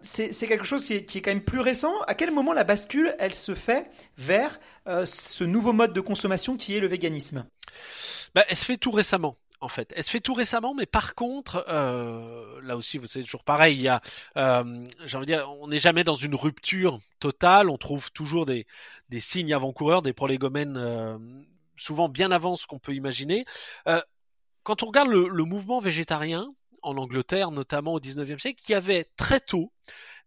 c'est 0.00 0.46
quelque 0.46 0.64
chose 0.64 0.86
qui 0.86 0.94
est, 0.94 1.04
qui 1.04 1.18
est, 1.18 1.20
quand 1.20 1.30
même 1.30 1.42
plus 1.42 1.60
récent. 1.60 1.92
À 2.06 2.14
quel 2.14 2.30
moment 2.30 2.54
la 2.54 2.64
bascule, 2.64 3.14
elle 3.18 3.34
se 3.34 3.54
fait 3.54 3.90
vers 4.16 4.58
ce 5.04 5.44
nouveau 5.44 5.74
mode 5.74 5.92
de 5.92 6.00
consommation 6.00 6.56
qui 6.56 6.74
est 6.74 6.80
le 6.80 6.86
véganisme? 6.86 7.44
Bah, 8.34 8.44
Elle 8.48 8.56
se 8.56 8.64
fait 8.64 8.78
tout 8.78 8.90
récemment 8.90 9.36
en 9.60 9.68
fait. 9.68 9.92
Elle 9.96 10.02
se 10.02 10.10
fait 10.10 10.20
tout 10.20 10.34
récemment, 10.34 10.74
mais 10.74 10.86
par 10.86 11.14
contre, 11.14 11.64
euh, 11.68 12.60
là 12.62 12.76
aussi, 12.76 12.98
vous 12.98 13.06
savez 13.06 13.24
toujours 13.24 13.44
pareil. 13.44 13.76
Il 13.76 13.82
y 13.82 13.88
a, 13.88 14.00
euh, 14.36 14.84
j'ai 15.04 15.16
envie 15.16 15.26
de 15.26 15.32
dire, 15.32 15.50
on 15.60 15.68
n'est 15.68 15.78
jamais 15.78 16.04
dans 16.04 16.14
une 16.14 16.34
rupture 16.34 17.00
totale. 17.20 17.70
On 17.70 17.78
trouve 17.78 18.12
toujours 18.12 18.46
des, 18.46 18.66
des 19.08 19.20
signes 19.20 19.52
avant-coureurs, 19.52 20.02
des 20.02 20.12
prolégomènes, 20.12 20.76
euh, 20.76 21.18
souvent 21.76 22.08
bien 22.08 22.30
avant 22.30 22.56
ce 22.56 22.66
qu'on 22.66 22.78
peut 22.78 22.94
imaginer. 22.94 23.44
Euh, 23.88 24.00
quand 24.62 24.82
on 24.82 24.86
regarde 24.86 25.08
le, 25.08 25.28
le, 25.28 25.44
mouvement 25.44 25.78
végétarien 25.78 26.52
en 26.82 26.96
Angleterre, 26.96 27.50
notamment 27.50 27.94
au 27.94 28.00
19e 28.00 28.38
siècle, 28.38 28.62
il 28.68 28.72
y 28.72 28.74
avait 28.74 29.08
très 29.16 29.40
tôt 29.40 29.72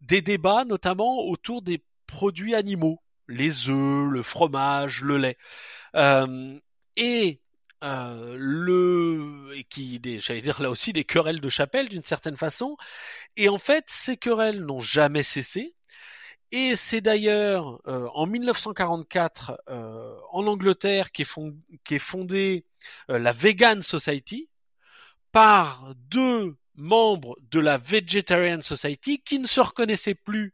des 0.02 0.22
débats, 0.22 0.66
notamment 0.66 1.20
autour 1.20 1.62
des 1.62 1.84
produits 2.08 2.56
animaux, 2.56 3.02
les 3.28 3.70
œufs, 3.70 4.10
le 4.10 4.24
fromage, 4.24 5.02
le 5.02 5.18
lait. 5.18 5.38
Et 6.96 7.40
euh, 7.84 8.36
le 8.38 9.52
et 9.56 9.64
qui 9.64 10.02
j'allais 10.20 10.42
dire 10.42 10.62
là 10.62 10.70
aussi 10.70 10.94
des 10.94 11.04
querelles 11.06 11.40
de 11.42 11.50
chapelle 11.50 11.90
d'une 11.90 12.04
certaine 12.04 12.38
façon. 12.38 12.78
Et 13.38 13.50
en 13.50 13.58
fait 13.58 13.86
ces 13.88 14.18
querelles 14.18 14.64
n'ont 14.66 14.80
jamais 14.80 15.24
cessé. 15.24 15.76
Et 16.52 16.76
c'est 16.76 17.02
d'ailleurs 17.02 17.80
euh, 17.88 18.08
en 18.14 18.26
1944 18.26 19.62
euh, 19.70 20.16
en 20.32 20.48
Angleterre 20.48 21.12
qu'est 21.12 21.24
fond, 21.24 21.56
fondée 22.00 22.66
euh, 23.12 23.20
la 23.20 23.32
Vegan 23.32 23.82
Society 23.84 24.50
par 25.32 25.94
deux 25.96 26.56
membres 26.76 27.38
de 27.52 27.60
la 27.60 27.78
Vegetarian 27.78 28.62
Society 28.62 29.22
qui 29.22 29.38
ne 29.38 29.46
se 29.46 29.62
reconnaissaient 29.62 30.16
plus 30.16 30.54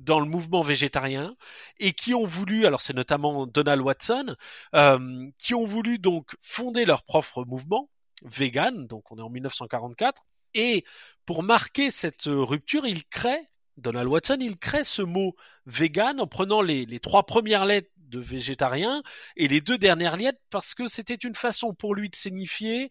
dans 0.00 0.20
le 0.20 0.26
mouvement 0.26 0.62
végétarien 0.62 1.36
et 1.78 1.92
qui 1.92 2.14
ont 2.14 2.24
voulu, 2.24 2.66
alors 2.66 2.80
c'est 2.80 2.94
notamment 2.94 3.46
Donald 3.46 3.80
Watson, 3.80 4.34
euh, 4.74 5.28
qui 5.38 5.54
ont 5.54 5.64
voulu 5.64 5.98
donc 5.98 6.36
fonder 6.42 6.84
leur 6.84 7.04
propre 7.04 7.44
mouvement 7.44 7.90
vegan, 8.22 8.86
donc 8.86 9.10
on 9.12 9.18
est 9.18 9.22
en 9.22 9.30
1944, 9.30 10.22
et 10.54 10.84
pour 11.26 11.42
marquer 11.42 11.90
cette 11.90 12.24
rupture, 12.26 12.86
il 12.86 13.04
crée, 13.04 13.46
Donald 13.76 14.08
Watson, 14.08 14.38
il 14.40 14.58
crée 14.58 14.84
ce 14.84 15.02
mot 15.02 15.34
vegan 15.66 16.20
en 16.20 16.26
prenant 16.26 16.60
les, 16.60 16.86
les 16.86 17.00
trois 17.00 17.24
premières 17.24 17.64
lettres 17.64 17.90
de 17.96 18.18
végétarien 18.18 19.02
et 19.36 19.48
les 19.48 19.60
deux 19.60 19.78
dernières 19.78 20.16
lettres 20.16 20.40
parce 20.50 20.74
que 20.74 20.88
c'était 20.88 21.14
une 21.14 21.36
façon 21.36 21.72
pour 21.72 21.94
lui 21.94 22.10
de 22.10 22.16
signifier 22.16 22.90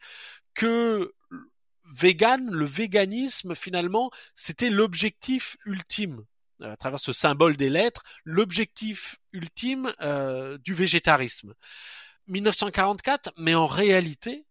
que 0.54 1.14
vegan, 1.94 2.50
le 2.50 2.66
véganisme 2.66 3.56
finalement, 3.56 4.10
c'était 4.36 4.70
l'objectif 4.70 5.58
ultime 5.66 6.24
à 6.62 6.78
travers 6.78 7.00
ce 7.00 7.14
symbole 7.14 7.58
des 7.58 7.70
lettres, 7.70 8.04
l'objectif 8.24 9.18
ultime 9.34 9.94
euh, 10.02 10.58
du 10.60 10.74
végétarisme. 10.74 11.54
1944, 12.28 13.32
mais 13.38 13.56
en 13.56 13.66
réalité, 13.66 14.46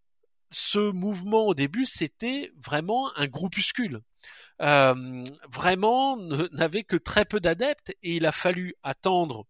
ce 0.51 0.91
mouvement 0.91 1.47
au 1.47 1.55
début, 1.55 1.85
c'était 1.85 2.53
vraiment 2.57 3.15
un 3.17 3.27
groupuscule. 3.27 4.01
Euh, 4.61 5.23
vraiment 5.49 6.17
n'avait 6.53 6.83
que 6.83 6.97
très 6.97 7.25
peu 7.25 7.39
d'adeptes 7.39 7.95
et 8.03 8.17
il 8.17 8.27
a 8.27 8.33
fallu 8.33 8.75
attendre, 8.83 9.47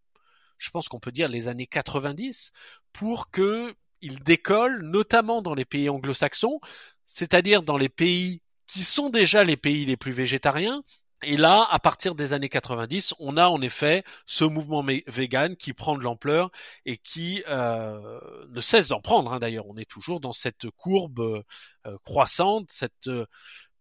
je 0.58 0.70
pense 0.70 0.88
qu'on 0.88 1.00
peut 1.00 1.12
dire 1.12 1.28
les 1.28 1.48
années 1.48 1.66
90, 1.66 2.52
pour 2.92 3.30
que 3.30 3.74
il 4.00 4.20
décolle, 4.20 4.82
notamment 4.82 5.42
dans 5.42 5.54
les 5.54 5.64
pays 5.64 5.88
anglo-saxons, 5.88 6.60
c'est-à-dire 7.06 7.62
dans 7.62 7.76
les 7.76 7.88
pays 7.88 8.42
qui 8.66 8.80
sont 8.80 9.08
déjà 9.08 9.42
les 9.44 9.56
pays 9.56 9.86
les 9.86 9.96
plus 9.96 10.12
végétariens, 10.12 10.84
et 11.22 11.36
là, 11.36 11.66
à 11.70 11.78
partir 11.80 12.14
des 12.14 12.32
années 12.32 12.48
90, 12.48 13.14
on 13.18 13.36
a 13.36 13.48
en 13.48 13.60
effet 13.60 14.04
ce 14.26 14.44
mouvement 14.44 14.84
vegan 15.06 15.56
qui 15.56 15.72
prend 15.72 15.96
de 15.98 16.02
l'ampleur 16.02 16.50
et 16.86 16.96
qui 16.96 17.42
euh, 17.48 18.20
ne 18.50 18.60
cesse 18.60 18.88
d'en 18.88 19.00
prendre. 19.00 19.32
Hein, 19.32 19.40
D'ailleurs, 19.40 19.66
on 19.66 19.76
est 19.76 19.88
toujours 19.88 20.20
dans 20.20 20.32
cette 20.32 20.70
courbe 20.70 21.20
euh, 21.20 21.98
croissante, 22.04 22.70
cette 22.70 23.08
euh, 23.08 23.26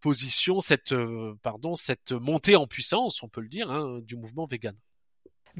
position, 0.00 0.60
cette 0.60 0.94
pardon, 1.42 1.76
cette 1.76 2.12
montée 2.12 2.56
en 2.56 2.66
puissance, 2.66 3.22
on 3.22 3.28
peut 3.28 3.40
le 3.40 3.48
dire, 3.48 3.70
hein, 3.70 4.00
du 4.02 4.16
mouvement 4.16 4.46
vegan. 4.46 4.76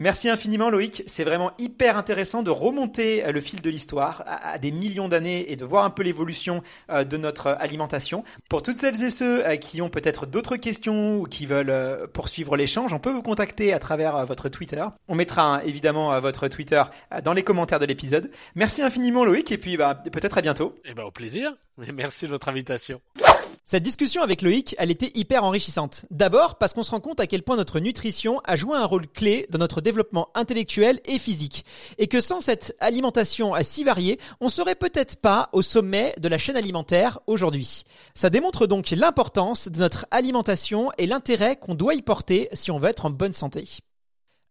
Merci 0.01 0.29
infiniment 0.29 0.71
Loïc, 0.71 1.03
c'est 1.07 1.25
vraiment 1.25 1.51
hyper 1.59 1.99
intéressant 1.99 2.45
de 2.45 2.53
remonter 2.53 3.27
euh, 3.27 3.33
le 3.33 3.41
fil 3.41 3.61
de 3.61 3.69
l'histoire 3.69 4.23
à, 4.27 4.57
des 4.59 4.71
millions 4.71 5.09
d'années 5.09 5.51
et 5.51 5.57
de 5.57 5.65
voir 5.65 5.85
un 5.85 5.91
peu 5.91 6.05
l'évolution 6.05 6.63
euh, 6.89 7.03
de 7.03 7.17
notre 7.17 7.49
alimentation. 7.49 8.23
Pour 8.49 8.63
toutes 8.63 8.77
celles 8.77 9.03
et 9.03 9.11
ceux 9.11 9.45
euh, 9.45 9.57
qui 9.57 9.83
ont 9.83 9.91
peut-être 9.91 10.25
d'autres 10.25 10.55
questions 10.55 11.19
ou 11.19 11.25
qui 11.25 11.47
veulent 11.47 12.09
poursuivre 12.13 12.57
l'échange, 12.57 12.93
on 12.93 13.01
peut 13.01 13.11
vous 13.11 13.23
contacter 13.23 13.73
à 13.73 13.81
travers 13.81 14.25
votre 14.25 14.49
Twitter. 14.49 14.85
On 15.09 15.17
mettra 15.17 15.57
hein, 15.57 15.63
évidemment 15.67 16.21
votre 16.21 16.47
Twitter 16.47 16.83
dans 17.25 17.33
les 17.33 17.43
commentaires 17.43 17.81
de 17.81 17.87
l'épisode. 17.87 18.31
Merci 18.55 18.83
infiniment 18.83 19.25
Loïc 19.25 19.51
et 19.51 19.59
puis 19.59 19.77
bah, 19.77 20.01
peut-être 20.13 20.39
à 20.39 20.43
bientôt. 20.43 20.77
Eh 20.85 20.95
ben 20.95 21.03
au 21.03 21.11
plaisir. 21.11 21.57
Merci 21.93 22.27
de 22.27 22.31
votre 22.31 22.49
invitation. 22.49 23.01
Cette 23.71 23.83
discussion 23.83 24.23
avec 24.23 24.41
Loïc, 24.41 24.75
elle 24.79 24.91
était 24.91 25.11
hyper 25.15 25.45
enrichissante. 25.45 26.07
D'abord 26.11 26.57
parce 26.57 26.73
qu'on 26.73 26.83
se 26.83 26.91
rend 26.91 27.01
compte 27.01 27.21
à 27.21 27.27
quel 27.27 27.43
point 27.43 27.59
notre 27.59 27.81
nutrition 27.81 28.41
a 28.45 28.57
joué 28.57 28.75
un 28.79 28.87
rôle 28.87 29.07
clé 29.07 29.47
dans 29.51 29.59
notre 29.59 29.83
développement 29.83 30.31
intellectuel 30.35 31.01
et 31.05 31.19
physique. 31.19 31.67
Et 31.99 32.07
que 32.07 32.23
sans 32.23 32.41
cette 32.41 32.75
alimentation 32.81 33.53
si 33.61 33.85
variée, 33.85 34.19
on 34.41 34.49
serait 34.49 34.75
peut-être 34.75 35.21
pas 35.21 35.51
au 35.53 35.61
sommet 35.61 36.15
de 36.19 36.29
la 36.29 36.39
chaîne 36.39 36.57
alimentaire 36.57 37.21
aujourd'hui. 37.27 37.85
Ça 38.15 38.31
démontre 38.31 38.67
donc 38.67 38.89
l'importance 38.89 39.69
de 39.69 39.81
notre 39.81 40.07
alimentation 40.11 40.91
et 40.97 41.07
l'intérêt 41.07 41.57
qu'on 41.57 41.75
doit 41.75 41.93
y 41.93 42.01
porter 42.01 42.49
si 42.55 42.71
on 42.71 42.79
veut 42.79 42.89
être 42.89 43.05
en 43.05 43.11
bonne 43.11 43.35
santé. 43.35 43.67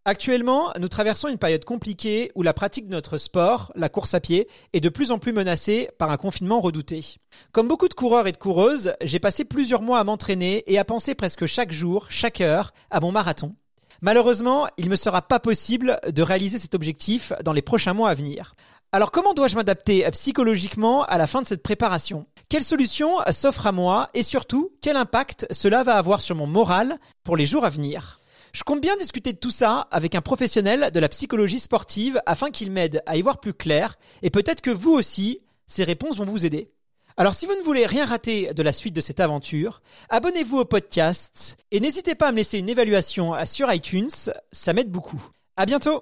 Actuellement, 0.10 0.72
nous 0.80 0.88
traversons 0.88 1.28
une 1.28 1.38
période 1.38 1.65
compliquée 1.65 2.32
où 2.34 2.41
la 2.41 2.54
pratique 2.54 2.88
de 2.88 2.93
notre 2.93 3.17
sport, 3.17 3.74
la 3.76 3.89
course 3.89 4.13
à 4.13 4.22
pied, 4.22 4.48
est 4.72 4.80
de 4.80 4.88
plus 4.88 5.12
en 5.12 5.20
plus 5.20 5.34
menacée 5.34 5.89
par 5.98 6.12
un 6.12 6.15
confinement 6.15 6.62
redouté. 6.62 7.17
Comme 7.52 7.67
beaucoup 7.67 7.89
de 7.89 7.93
coureurs 7.93 8.26
et 8.26 8.32
de 8.32 8.38
coureuses, 8.38 8.93
j'ai 9.02 9.20
passé 9.20 9.43
plusieurs 9.43 9.82
mois 9.82 10.00
à 10.00 10.06
m'entraîner 10.06 10.63
et 10.65 10.78
à 10.78 10.86
penser 10.86 11.13
presque 11.13 11.46
chaque 11.46 11.74
jour, 11.74 12.06
chaque 12.10 12.39
heure, 12.39 12.72
à 12.89 13.02
mon 13.02 13.12
marathon. 13.12 13.54
Malheureusement, 14.00 14.70
il 14.78 14.86
ne 14.86 14.91
me 14.91 14.96
sera 14.96 15.22
pas 15.22 15.41
possible 15.41 16.00
de 16.08 16.24
réaliser 16.24 16.58
cet 16.58 16.74
objectif 16.74 17.34
dans 17.43 17.52
les 17.52 17.62
prochains 17.62 17.93
mois 17.93 18.10
à 18.10 18.15
venir. 18.15 18.56
Alors 18.93 19.12
comment 19.12 19.34
dois-je 19.34 19.58
m'adapter 19.58 20.10
psychologiquement 20.12 21.04
à 21.04 21.17
la 21.17 21.28
fin 21.28 21.41
de 21.41 21.48
cette 21.48 21.63
préparation? 21.63 22.28
Quelle 22.48 22.63
solution 22.63 23.17
s'offre 23.32 23.67
à 23.67 23.74
moi 23.74 24.08
et 24.13 24.24
surtout 24.24 24.72
quel 24.82 24.96
impact 24.96 25.48
cela 25.52 25.84
va 25.84 25.96
avoir 25.96 26.22
sur 26.22 26.38
mon 26.38 26.48
moral 26.48 26.98
pour 27.26 27.36
les 27.36 27.46
jours 27.46 27.65
à 27.65 27.70
venir? 27.70 28.16
Je 28.58 28.63
compte 28.63 28.82
bien 28.82 28.98
discuter 28.98 29.34
de 29.34 29.38
tout 29.38 29.52
ça 29.52 29.88
avec 29.91 30.15
un 30.15 30.22
professionnel 30.22 30.89
de 30.91 31.00
la 31.00 31.10
psychologie 31.10 31.60
sportive 31.60 32.20
afin 32.26 32.50
qu'il 32.50 32.72
m'aide 32.72 33.04
à 33.06 33.15
y 33.15 33.22
voir 33.22 33.39
plus 33.39 33.54
clair 33.54 34.00
et 34.24 34.32
peut-être 34.32 34.62
que 34.62 34.72
vous 34.72 34.93
aussi, 34.93 35.41
ces 35.67 35.84
réponses 35.84 36.17
vont 36.17 36.26
vous 36.26 36.43
aider. 36.43 36.72
Alors 37.17 37.36
si 37.36 37.46
vous 37.46 37.54
ne 37.54 37.62
voulez 37.62 37.86
rien 37.86 38.08
rater 38.08 38.56
de 38.56 38.63
la 38.63 38.72
suite 38.72 38.96
de 38.96 39.02
cette 39.02 39.20
aventure, 39.20 39.84
abonnez-vous 40.10 40.58
au 40.58 40.65
podcast 40.65 41.56
et 41.70 41.80
n'hésitez 41.80 42.15
pas 42.15 42.30
à 42.30 42.32
me 42.32 42.38
laisser 42.38 42.58
une 42.58 42.70
évaluation 42.70 43.36
sur 43.46 43.72
iTunes, 43.72 44.10
ça 44.52 44.74
m'aide 44.74 44.89
beaucoup. 44.89 45.24
À 45.56 45.67
bientôt! 45.67 46.02